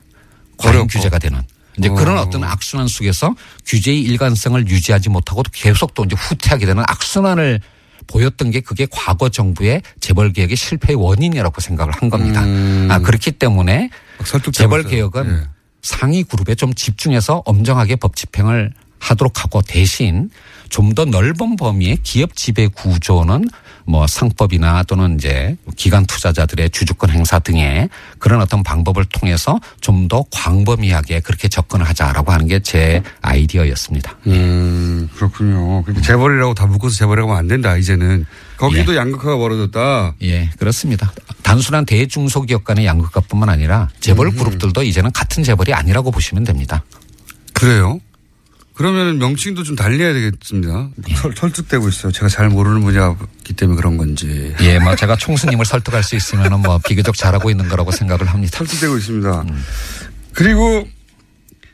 과잉 0.58 0.88
규제가 0.88 1.20
되는 1.20 1.42
이제 1.78 1.90
그런 1.90 2.18
어. 2.18 2.22
어떤 2.22 2.44
악순환 2.44 2.88
속에서 2.88 3.36
규제의 3.66 4.02
일관성을 4.02 4.68
유지하지 4.68 5.10
못하고 5.10 5.44
계속 5.52 5.94
또 5.94 6.04
이제 6.06 6.16
후퇴하게 6.18 6.66
되는 6.66 6.84
악순환을 6.88 7.60
보였던 8.08 8.52
게 8.52 8.62
그게 8.62 8.88
과거 8.90 9.30
정부의 9.30 9.82
재벌 10.00 10.32
개혁의 10.34 10.56
실패의 10.56 10.96
원인이라고 10.96 11.60
생각을 11.62 11.94
한 11.94 12.10
겁니다. 12.10 12.42
아, 12.90 13.00
그렇기 13.00 13.32
때문에 13.34 13.90
재벌 14.54 14.84
개혁은 14.84 15.46
상위 15.82 16.24
그룹에 16.24 16.56
좀 16.56 16.74
집중해서 16.74 17.44
엄정하게 17.46 17.98
법 17.98 18.16
집행을 18.16 18.72
하도록 19.00 19.44
하고 19.44 19.62
대신 19.62 20.30
좀 20.70 20.94
더 20.96 21.06
넓은 21.06 21.56
범위의 21.56 21.98
기업 22.04 22.36
지배 22.36 22.68
구조는 22.68 23.48
뭐 23.88 24.06
상법이나 24.06 24.84
또는 24.84 25.16
이제 25.16 25.56
기관 25.78 26.06
투자자들의 26.06 26.70
주주권 26.72 27.10
행사 27.10 27.40
등의 27.40 27.90
그런 28.20 28.42
어떤 28.42 28.62
방법을 28.64 29.06
통해서 29.06 29.60
좀 29.82 30.08
더 30.08 30.24
광범위하게 30.32 31.20
그렇게 31.22 31.48
접근을 31.50 31.86
하자라고 31.90 32.32
하는 32.32 32.48
게 32.48 32.60
제 32.60 33.02
아이디어였습니다. 33.22 34.16
음, 34.28 35.10
그렇군요. 35.16 35.84
그러니까 35.84 36.06
재벌이라고 36.06 36.54
다 36.54 36.66
묶어서 36.66 36.96
재벌이라고 36.96 37.32
하면 37.32 37.40
안 37.40 37.48
된다, 37.48 37.76
이제는. 37.78 38.26
거기도 38.58 38.96
양극화가 38.96 39.38
벌어졌다. 39.38 40.16
예, 40.24 40.50
그렇습니다. 40.58 41.12
단순한 41.44 41.86
대중소기업 41.86 42.64
간의 42.64 42.86
양극화뿐만 42.86 43.50
아니라 43.50 43.90
재벌 44.00 44.32
그룹들도 44.32 44.84
이제는 44.84 45.12
같은 45.12 45.44
재벌이 45.44 45.74
아니라고 45.74 46.12
보시면 46.12 46.44
됩니다. 46.44 46.84
그래요? 47.54 48.00
그러면 48.78 49.18
명칭도 49.18 49.64
좀 49.64 49.76
달리해야 49.76 50.14
되겠습니다. 50.14 50.90
예. 51.10 51.16
설, 51.16 51.34
설득되고 51.36 51.90
있어요. 51.90 52.12
제가 52.12 52.30
잘 52.30 52.48
모르는 52.50 52.82
분야이기 52.82 53.54
때문에 53.56 53.76
그런 53.76 53.98
건지. 53.98 54.54
예, 54.62 54.78
뭐 54.78 54.96
제가 54.96 55.16
총수님을 55.16 55.66
설득할 55.66 56.04
수 56.04 56.16
있으면 56.16 56.62
뭐 56.62 56.78
비교적 56.78 57.16
잘하고 57.16 57.50
있는 57.50 57.70
거라고 57.70 57.92
생각을 57.92 58.28
합니다. 58.28 58.56
설득되고 58.56 58.96
있습니다. 59.00 59.46
그리고 60.34 60.88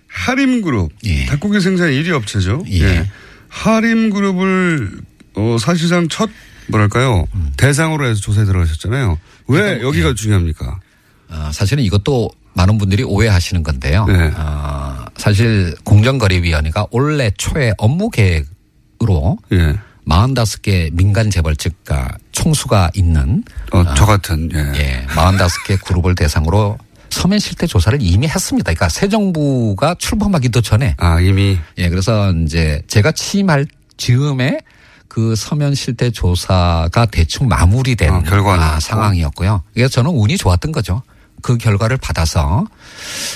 하림그룹. 0.08 0.94
닭고기 1.28 1.60
생산 1.60 1.90
1위 1.90 2.12
업체죠. 2.12 2.64
예. 2.72 3.10
하림그룹을 3.50 5.02
어, 5.36 5.58
사실상 5.60 6.08
첫 6.08 6.30
뭐랄까요. 6.68 7.26
대상으로 7.58 8.06
해서 8.08 8.22
조사에 8.22 8.46
들어가셨잖아요. 8.46 9.20
왜 9.50 9.82
여기가 9.82 10.14
중요합니까? 10.14 10.80
어, 11.28 11.50
사실은 11.52 11.84
이것도 11.84 12.30
많은 12.54 12.78
분들이 12.78 13.04
오해하시는 13.04 13.62
건데요. 13.62 14.06
네. 14.06 14.32
어, 14.38 15.03
사실 15.18 15.76
공정거래위원회가 15.84 16.88
올해 16.92 17.32
초에 17.38 17.74
업무 17.78 18.10
계획으로 18.10 19.38
예. 19.52 19.76
45개 20.08 20.94
민간 20.94 21.30
재벌측가 21.30 22.18
총수가 22.32 22.92
있는 22.94 23.44
어, 23.72 23.84
저 23.96 24.06
같은, 24.06 24.50
예. 24.54 24.60
예, 24.76 25.06
45개 25.08 25.82
그룹을 25.84 26.16
대상으로 26.16 26.78
서면 27.10 27.40
실태 27.40 27.68
조사를 27.68 28.00
이미 28.02 28.28
했습니다. 28.28 28.66
그러니까 28.66 28.90
새 28.90 29.08
정부가 29.08 29.96
출범하기도 30.00 30.62
전에 30.62 30.96
아, 30.98 31.20
이미. 31.22 31.58
예, 31.78 31.90
그래서 31.90 32.32
이제 32.32 32.82
제가 32.88 33.12
취임할 33.12 33.68
즈음에 33.98 34.60
그 35.08 35.36
서면 35.36 35.76
실태 35.76 36.10
조사가 36.10 37.06
대충 37.12 37.48
마무리된 37.48 38.12
아, 38.12 38.24
결과가 38.24 38.76
아. 38.76 38.80
상황이었고요. 38.80 39.62
그래서 39.74 39.90
저는 39.90 40.10
운이 40.10 40.38
좋았던 40.38 40.72
거죠. 40.72 41.04
그 41.44 41.58
결과를 41.58 41.98
받아서 41.98 42.66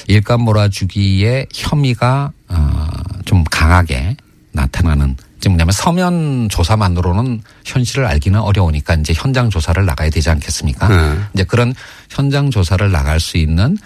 일감 0.07 0.41
몰아주기의 0.41 1.47
혐의가 1.53 2.31
어, 2.47 2.87
좀 3.25 3.43
강하게 3.43 4.17
나타나는 4.53 5.15
지금 5.39 5.51
뭐냐면 5.51 5.71
서면 5.73 6.49
조사만으로는 6.49 7.43
현실을 7.65 8.07
알기는 8.07 8.39
어려우니까 8.39 8.95
이제 8.95 9.13
현장 9.15 9.51
조사를 9.51 9.85
나가야 9.85 10.09
되지 10.09 10.31
않겠습니까? 10.31 10.87
네. 10.87 11.19
이제 11.35 11.43
그런 11.43 11.75
현장 12.09 12.49
조사를 12.49 12.91
나갈 12.91 13.19
수 13.19 13.37
있는 13.37 13.77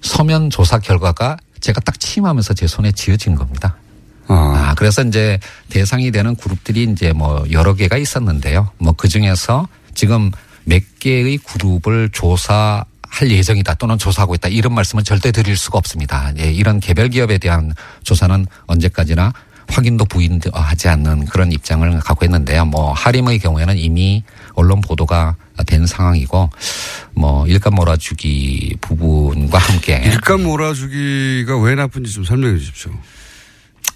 서면 0.00 0.48
조사 0.48 0.78
결과가 0.78 1.36
제가 1.60 1.80
딱 1.80 2.00
취임하면서 2.00 2.54
제 2.54 2.66
손에 2.66 2.92
쥐어진 2.92 3.34
겁니다. 3.34 3.76
아, 4.28 4.74
그래서 4.76 5.02
이제 5.02 5.38
대상이 5.68 6.10
되는 6.10 6.34
그룹들이 6.34 6.84
이제 6.84 7.12
뭐 7.12 7.44
여러 7.52 7.74
개가 7.74 7.96
있었는데요. 7.96 8.70
뭐 8.78 8.94
그 8.96 9.08
중에서 9.08 9.68
지금 9.94 10.30
몇 10.64 10.82
개의 10.98 11.38
그룹을 11.38 12.10
조사 12.12 12.84
할 13.08 13.30
예정이다 13.30 13.74
또는 13.74 13.98
조사하고 13.98 14.34
있다 14.34 14.48
이런 14.48 14.74
말씀은 14.74 15.04
절대 15.04 15.32
드릴 15.32 15.56
수가 15.56 15.78
없습니다. 15.78 16.32
예, 16.38 16.50
이런 16.50 16.80
개별 16.80 17.08
기업에 17.08 17.38
대한 17.38 17.72
조사는 18.02 18.46
언제까지나 18.66 19.32
확인도 19.68 20.04
부인하지 20.04 20.88
않는 20.88 21.26
그런 21.26 21.52
입장을 21.52 21.98
갖고 22.00 22.24
있는데요. 22.24 22.64
뭐 22.64 22.92
하림의 22.92 23.38
경우에는 23.40 23.76
이미 23.76 24.22
언론 24.54 24.80
보도가 24.80 25.36
된 25.66 25.86
상황이고 25.86 26.50
뭐 27.14 27.46
일감 27.46 27.74
몰아주기 27.74 28.76
부분과 28.80 29.58
함께 29.58 30.02
일감 30.04 30.44
몰아주기가 30.44 31.58
왜 31.58 31.74
나쁜지 31.74 32.12
좀 32.12 32.24
설명해 32.24 32.58
주십시오. 32.58 32.92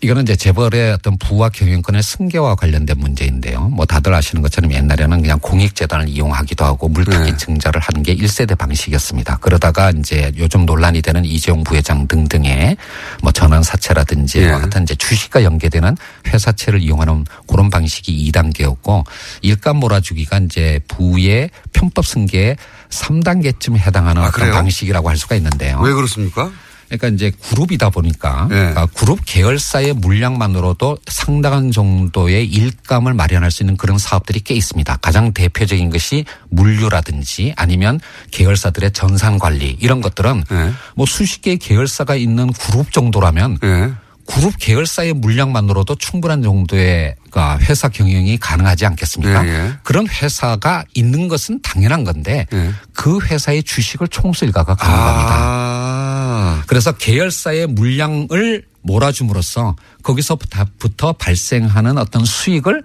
이거는 0.03 0.23
이제 0.23 0.35
재벌의 0.35 0.93
어떤 0.93 1.19
부와 1.19 1.51
경영권의 1.51 2.03
승계와 2.03 2.55
관련된 2.55 2.97
문제인데요. 2.99 3.69
뭐 3.69 3.85
다들 3.85 4.15
아시는 4.15 4.41
것처럼 4.41 4.73
옛날에는 4.73 5.21
그냥 5.21 5.39
공익재단을 5.41 6.09
이용하기도 6.09 6.65
하고 6.65 6.89
물타기 6.89 7.37
증자를 7.37 7.83
하는 7.83 8.03
게 8.03 8.17
1세대 8.17 8.57
방식이었습니다. 8.57 9.37
그러다가 9.39 9.91
이제 9.91 10.33
요즘 10.39 10.65
논란이 10.65 11.03
되는 11.03 11.25
이재용 11.27 11.65
부회장 11.65 12.09
등등의 12.09 12.79
뭐 13.23 13.31
전환 13.31 13.63
사채라든지 13.63 14.47
와 14.47 14.61
같은 14.61 14.85
이제 14.85 14.95
주식과 14.95 15.45
연계되는 15.45 15.95
회사채를 16.29 16.81
이용하는 16.81 17.27
그런 17.47 17.69
방식이 17.69 18.31
2단계였고 18.33 19.05
일감 19.43 19.77
몰아주기가 19.77 20.39
이제 20.39 20.81
부의 20.89 21.51
편법 21.75 22.07
승계의 22.07 22.57
3단계쯤 22.89 23.77
해당하는 23.77 24.23
어떤 24.23 24.33
그래요? 24.33 24.53
방식이라고 24.55 25.11
할 25.11 25.19
수가 25.19 25.35
있는데요. 25.37 25.79
왜 25.81 25.93
그렇습니까? 25.93 26.51
그러니까 26.91 27.09
이제 27.09 27.31
그룹이다 27.31 27.91
보니까 27.91 28.49
그러니까 28.49 28.87
그룹 28.87 29.21
계열사의 29.25 29.95
물량만으로도 29.95 30.99
상당한 31.07 31.71
정도의 31.71 32.47
일감을 32.47 33.15
마련할 33.15 33.51
수 33.51 33.63
있는 33.63 33.77
그런 33.77 33.97
사업들이 33.97 34.41
꽤 34.41 34.55
있습니다. 34.55 34.97
가장 34.97 35.33
대표적인 35.33 35.91
것이 35.91 36.25
물류라든지 36.51 37.55
아니면 37.57 38.01
계열사들의 38.33 38.93
전산 38.93 39.39
관리 39.39 39.77
이런 39.81 40.01
것들은 40.01 40.45
뭐 40.97 41.07
수십 41.07 41.43
개의 41.43 41.59
계열사가 41.59 42.17
있는 42.17 42.53
그룹 42.53 42.93
정도라면 42.93 43.59
그룹 44.31 44.55
계열사의 44.59 45.15
물량만으로도 45.15 45.97
충분한 45.97 46.43
정도의 46.43 47.17
회사 47.69 47.89
경영이 47.89 48.39
가능하지 48.39 48.87
않겠습니까? 48.87 49.47
예, 49.47 49.51
예. 49.51 49.73
그런 49.83 50.07
회사가 50.09 50.85
있는 50.95 51.29
것은 51.29 51.61
당연한 51.63 52.05
건데 52.05 52.47
그 52.93 53.21
회사의 53.21 53.63
주식을 53.63 54.09
총수 54.09 54.45
일가가 54.45 54.75
가는 54.75 54.95
아. 54.97 56.63
그래서 56.67 56.93
계열사의 56.93 57.67
물량을 57.69 58.65
몰아줌으로써 58.83 59.77
거기서부터 60.03 61.13
발생하는 61.15 61.99
어떤 61.99 62.25
수익을 62.25 62.83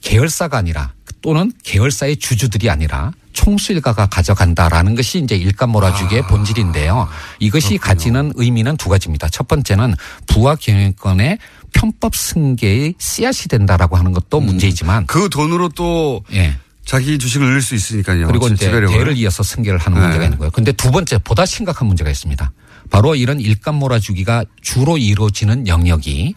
계열사가 0.00 0.56
아니라 0.56 0.92
또는 1.20 1.52
계열사의 1.62 2.16
주주들이 2.16 2.70
아니라 2.70 3.12
총수 3.32 3.72
일가가 3.72 4.06
가져간다라는 4.06 4.94
것이 4.94 5.18
이제 5.18 5.34
일감 5.36 5.70
몰아주기의 5.70 6.26
본질인데요. 6.26 7.08
이것이 7.38 7.78
가지는 7.78 8.32
의미는 8.36 8.76
두 8.76 8.88
가지입니다. 8.88 9.28
첫 9.28 9.48
번째는 9.48 9.94
부와 10.26 10.56
경영권의 10.56 11.38
편법 11.72 12.14
승계의 12.14 12.94
씨앗이 12.98 13.48
된다라고 13.48 13.96
하는 13.96 14.12
것도 14.12 14.40
문제이지만 14.40 15.06
그 15.06 15.28
돈으로 15.28 15.70
또 15.70 16.22
예. 16.32 16.56
자기 16.84 17.18
주식을 17.18 17.46
늘릴 17.46 17.62
수 17.62 17.74
있으니까요. 17.74 18.26
그리고 18.26 18.48
이제 18.48 18.66
지배력을. 18.66 18.96
대를 18.96 19.16
이어서 19.16 19.42
승계를 19.42 19.78
하는 19.78 19.98
네. 19.98 20.04
문제가 20.04 20.24
있는 20.24 20.38
거예요. 20.38 20.50
근데 20.50 20.72
두 20.72 20.90
번째 20.90 21.18
보다 21.18 21.46
심각한 21.46 21.86
문제가 21.86 22.10
있습니다. 22.10 22.52
바로 22.90 23.14
이런 23.14 23.40
일감 23.40 23.76
몰아주기가 23.76 24.44
주로 24.60 24.98
이루어지는 24.98 25.68
영역이 25.68 26.34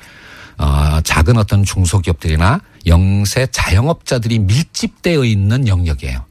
어, 0.58 1.02
작은 1.04 1.38
어떤 1.38 1.64
중소기업들이나 1.64 2.62
영세 2.86 3.48
자영업자들이 3.52 4.40
밀집되어 4.40 5.26
있는 5.26 5.68
영역이에요. 5.68 6.26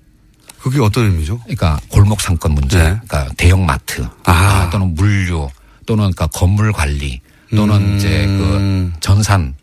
그게 0.65 0.81
어떤 0.81 1.05
의미죠? 1.05 1.41
그러니까 1.41 1.79
골목 1.89 2.23
상권 2.23 2.53
문제, 2.53 2.79
네. 2.79 2.85
그러니까 2.85 3.29
대형 3.37 3.67
마트 3.67 4.09
아, 4.25 4.71
또는 4.73 4.95
물류 4.95 5.51
또는 5.85 6.05
그러니까 6.05 6.27
건물 6.29 6.73
관리 6.73 7.21
또는 7.55 7.77
음. 7.77 7.97
이제 7.97 8.25
그 8.27 8.91
전산 9.01 9.55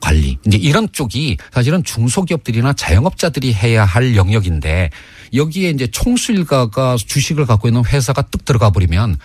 관리 0.00 0.36
이제 0.44 0.58
이런 0.58 0.88
쪽이 0.90 1.36
사실은 1.52 1.84
중소기업들이나 1.84 2.72
자영업자들이 2.72 3.54
해야 3.54 3.84
할 3.84 4.16
영역인데 4.16 4.90
여기에 5.32 5.70
이제 5.70 5.86
총수일가가 5.86 6.96
주식을 7.06 7.46
갖고 7.46 7.68
있는 7.68 7.84
회사가 7.84 8.22
뚝 8.22 8.44
들어가 8.44 8.70
버리면 8.70 9.16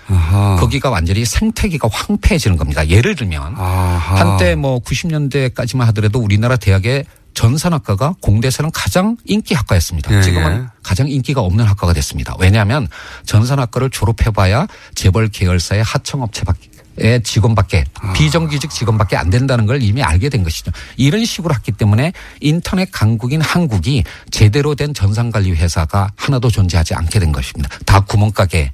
거기가 0.60 0.92
완전히 0.92 1.26
생태계가 1.26 1.90
황폐해지는 1.92 2.58
겁니다. 2.58 2.88
예를 2.88 3.16
들면 3.16 3.56
한때 3.56 4.54
뭐 4.54 4.80
90년대까지만 4.82 5.86
하더라도 5.86 6.20
우리나라 6.20 6.58
대학의 6.58 7.06
전산학과가 7.34 8.16
공대에서는 8.22 8.72
가장 8.74 9.18
인기 9.26 9.54
학과였습니다. 9.54 10.16
예, 10.16 10.22
지금은 10.22 10.64
예. 10.64 10.68
가장 10.84 11.08
인기가 11.08 11.42
없는 11.42 11.66
학과가 11.66 11.94
됐습니다. 11.94 12.36
왜냐하면 12.40 12.88
전산학과를 13.26 13.90
졸업해봐야 13.90 14.68
재벌 14.96 15.28
계열사의 15.30 15.84
하청업체밖에 15.84 16.70
의 16.96 17.24
직원밖에 17.24 17.86
비정규직 18.14 18.70
직원밖에 18.70 19.18
안 19.18 19.32
된다는 19.32 19.66
걸 19.66 19.82
이미 19.82 20.04
알게 20.04 20.30
된 20.30 20.44
것이죠. 20.44 20.72
이런 20.96 21.26
식으로 21.26 21.56
했기 21.56 21.72
때문에 21.72 22.14
인터넷 22.40 22.88
강국인 22.92 23.42
한국이 23.42 24.04
제대로 24.30 24.76
된 24.76 24.94
전산관리 24.94 25.54
회사가 25.54 26.12
하나도 26.16 26.52
존재하지 26.52 26.94
않게 26.94 27.18
된 27.20 27.32
것입니다. 27.32 27.76
다 27.88 28.02
구멍가게 28.02 28.74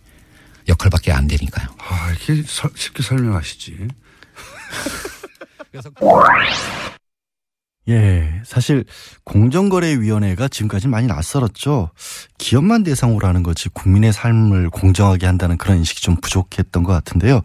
역할밖에 0.67 1.13
안 1.13 1.27
되니까요. 1.27 1.67
아, 1.77 2.09
이렇게 2.11 2.43
서- 2.45 2.69
쉽게 2.75 3.03
설명하시지. 3.03 3.87
예, 7.89 8.41
사실 8.45 8.85
공정거래위원회가 9.23 10.47
지금까지 10.47 10.87
많이 10.87 11.07
낯설었죠. 11.07 11.89
기업만 12.37 12.83
대상으로 12.83 13.27
하는 13.27 13.41
거지 13.41 13.67
국민의 13.69 14.13
삶을 14.13 14.69
공정하게 14.69 15.25
한다는 15.25 15.57
그런 15.57 15.77
인식이 15.77 16.01
좀 16.01 16.15
부족했던 16.17 16.83
것 16.83 16.93
같은데요. 16.93 17.41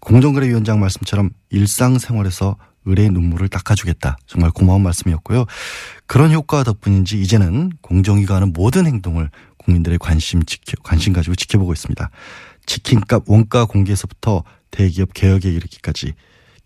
공정거래위원장 0.00 0.78
말씀처럼 0.78 1.30
일상생활에서 1.50 2.56
의뢰의 2.84 3.10
눈물을 3.10 3.48
닦아주겠다. 3.48 4.18
정말 4.26 4.52
고마운 4.52 4.84
말씀이었고요. 4.84 5.46
그런 6.06 6.32
효과 6.32 6.62
덕분인지 6.62 7.20
이제는 7.20 7.72
공정위가 7.80 8.36
하는 8.36 8.52
모든 8.52 8.86
행동을 8.86 9.30
국민들의 9.58 9.98
관심 9.98 10.44
지켜, 10.44 10.74
관심 10.84 11.12
가지고 11.12 11.34
지켜보고 11.34 11.72
있습니다. 11.72 12.08
치킨값 12.66 13.24
원가 13.26 13.64
공개에서부터 13.64 14.44
대기업 14.70 15.12
개혁에 15.12 15.50
이르기까지 15.50 16.12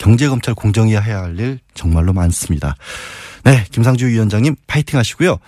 경제검찰 0.00 0.54
공정위 0.54 0.92
해야 0.92 1.22
할 1.22 1.38
일 1.38 1.60
정말로 1.74 2.12
많습니다. 2.12 2.74
네, 3.44 3.64
김상주 3.70 4.08
위원장님 4.08 4.56
파이팅 4.66 4.98
하시고요. 4.98 5.38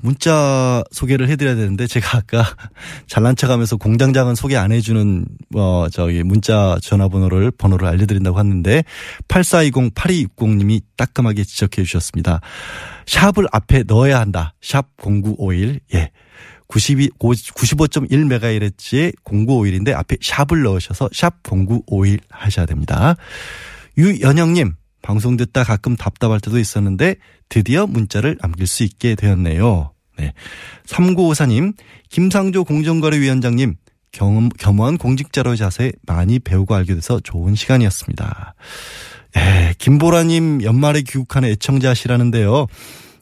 문자 0.00 0.82
소개를 0.92 1.28
해드려야 1.28 1.56
되는데 1.56 1.86
제가 1.86 2.18
아까 2.18 2.44
잘난 3.08 3.34
척하면서 3.36 3.76
공장장은 3.76 4.34
소개 4.34 4.56
안 4.56 4.70
해주는 4.72 5.26
뭐 5.50 5.88
저기 5.88 6.22
문자 6.22 6.76
전화번호를 6.82 7.50
번호를 7.50 7.88
알려드린다고 7.88 8.38
했는데 8.38 8.84
8420 9.28 9.94
8260님이 9.94 10.82
따끔하게 10.96 11.44
지적해 11.44 11.82
주셨습니다. 11.82 12.40
샵을 13.06 13.46
앞에 13.50 13.84
넣어야 13.86 14.20
한다. 14.20 14.54
샵 14.62 14.86
0951. 14.98 15.80
예. 15.94 16.10
92, 16.68 17.10
95.1MHz의 17.18 19.14
0951인데 19.24 19.94
앞에 19.94 20.16
샵을 20.20 20.62
넣으셔서 20.62 21.08
샵 21.12 21.42
0951 21.42 22.20
하셔야 22.30 22.66
됩니다. 22.66 23.16
유연영님, 23.98 24.74
방송 25.02 25.36
듣다 25.36 25.64
가끔 25.64 25.96
답답할 25.96 26.40
때도 26.40 26.58
있었는데 26.58 27.16
드디어 27.48 27.86
문자를 27.86 28.38
남길 28.40 28.66
수 28.66 28.84
있게 28.84 29.16
되었네요. 29.16 29.92
네. 30.18 30.32
3954님, 30.86 31.74
김상조 32.08 32.64
공정거래위원장님, 32.64 33.74
겸, 34.12 34.48
겸허한 34.50 34.98
공직자로의 34.98 35.56
자세 35.56 35.92
많이 36.02 36.38
배우고 36.38 36.74
알게 36.74 36.94
돼서 36.94 37.20
좋은 37.20 37.54
시간이었습니다. 37.54 38.54
에, 39.36 39.74
김보라님 39.78 40.62
연말에 40.62 41.02
귀국하는 41.02 41.48
애청자시라는데요. 41.50 42.66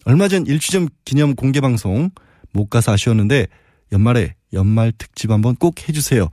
얼마 0.04 0.28
전 0.28 0.44
1주년 0.44 0.88
기념 1.04 1.34
공개 1.34 1.60
방송 1.60 2.10
못 2.52 2.68
가서 2.68 2.92
아쉬웠는데 2.92 3.46
연말에 3.92 4.34
연말 4.52 4.92
특집 4.96 5.30
한번 5.30 5.56
꼭 5.56 5.88
해주세요. 5.88 6.28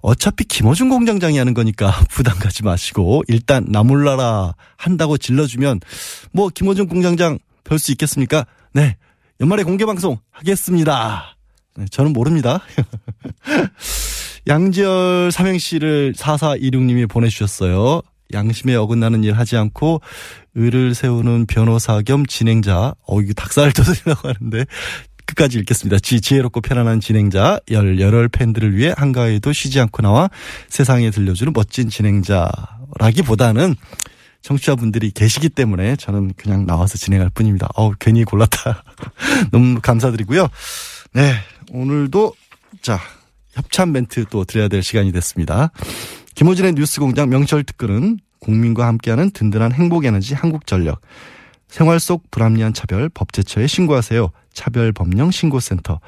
어차피 0.00 0.44
김어준 0.44 0.88
공장장이 0.88 1.38
하는 1.38 1.54
거니까 1.54 1.92
부담 2.10 2.38
가지 2.38 2.62
마시고 2.64 3.22
일단 3.28 3.64
나몰라라 3.68 4.54
한다고 4.76 5.18
질러주면 5.18 5.80
뭐 6.32 6.48
김어준 6.48 6.88
공장장 6.88 7.38
별 7.64 7.78
수 7.78 7.92
있겠습니까? 7.92 8.46
네. 8.72 8.96
연말에 9.40 9.62
공개 9.62 9.84
방송 9.84 10.18
하겠습니다. 10.30 11.36
네, 11.76 11.84
저는 11.90 12.12
모릅니다. 12.12 12.60
양지열 14.48 15.30
삼행시를 15.32 16.14
4426님이 16.16 17.08
보내주셨어요. 17.08 18.02
양심에 18.32 18.74
어긋나는 18.74 19.24
일 19.24 19.34
하지 19.34 19.56
않고 19.56 20.00
의를 20.54 20.94
세우는 20.94 21.46
변호사 21.46 22.00
겸 22.02 22.26
진행자. 22.26 22.94
어, 23.06 23.20
이거 23.20 23.32
닭살 23.34 23.72
돋으려고 23.72 24.28
하는데 24.34 24.64
끝까지 25.28 25.58
읽겠습니다. 25.58 25.98
지, 25.98 26.20
지혜롭고 26.20 26.60
편안한 26.60 27.00
진행자, 27.00 27.60
열, 27.70 28.00
열혈 28.00 28.28
팬들을 28.28 28.76
위해 28.76 28.94
한가위도 28.96 29.52
쉬지 29.52 29.80
않고 29.80 30.02
나와 30.02 30.30
세상에 30.68 31.10
들려주는 31.10 31.52
멋진 31.52 31.88
진행자라기보다는 31.90 33.74
청취자분들이 34.40 35.10
계시기 35.10 35.50
때문에 35.50 35.96
저는 35.96 36.32
그냥 36.36 36.64
나와서 36.64 36.96
진행할 36.96 37.28
뿐입니다. 37.30 37.68
어우, 37.74 37.92
괜히 37.98 38.24
골랐다. 38.24 38.84
너무 39.52 39.80
감사드리고요. 39.80 40.48
네, 41.12 41.34
오늘도 41.72 42.34
자, 42.80 42.98
협찬 43.52 43.92
멘트 43.92 44.26
또 44.30 44.44
드려야 44.44 44.68
될 44.68 44.82
시간이 44.82 45.12
됐습니다. 45.12 45.70
김호진의 46.36 46.74
뉴스 46.74 47.00
공장 47.00 47.28
명철 47.28 47.64
특근은 47.64 48.18
국민과 48.38 48.86
함께하는 48.86 49.30
든든한 49.32 49.72
행복 49.72 50.04
에너지 50.04 50.34
한국전력. 50.34 51.00
생활 51.68 52.00
속 52.00 52.30
불합리한 52.30 52.72
차별 52.72 53.08
법제처에 53.10 53.66
신고하세요. 53.66 54.30
차별법령 54.58 55.30
신고센터. 55.30 56.00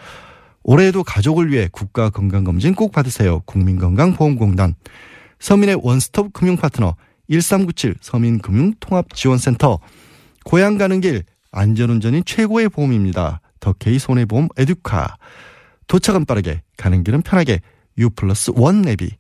올해에도 0.62 1.04
가족을 1.04 1.50
위해 1.50 1.68
국가 1.70 2.10
건강검진 2.10 2.74
꼭 2.74 2.90
받으세요. 2.92 3.40
국민건강보험공단. 3.46 4.74
서민의 5.38 5.78
원스톱 5.82 6.32
금융파트너 6.32 6.96
1397 7.28 7.94
서민금융통합지원센터. 8.00 9.78
고향 10.44 10.78
가는 10.78 11.00
길 11.00 11.22
안전운전이 11.52 12.24
최고의 12.24 12.68
보험입니다. 12.68 13.40
더케이 13.60 13.98
손해보험 13.98 14.48
에듀카. 14.56 15.16
도착은 15.86 16.24
빠르게 16.24 16.62
가는 16.76 17.04
길은 17.04 17.22
편하게 17.22 17.60
U 17.98 18.10
플러스 18.10 18.50
원 18.54 18.82
내비. 18.82 19.10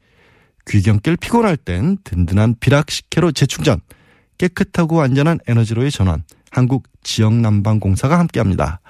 귀경길 0.66 1.16
피곤할 1.16 1.56
땐 1.56 1.96
든든한 2.04 2.56
비락식혜로 2.60 3.32
재충전. 3.32 3.80
깨끗하고 4.38 5.00
안전한 5.00 5.38
에너지로의 5.46 5.90
전환. 5.90 6.24
한국 6.50 6.88
지역난방공사가 7.02 8.18
함께합니다. 8.18 8.80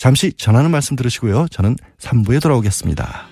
잠시 0.00 0.32
전하는 0.32 0.70
말씀 0.70 0.96
들으시고요. 0.96 1.48
저는 1.50 1.76
3부에 1.98 2.40
돌아오겠습니다. 2.40 3.28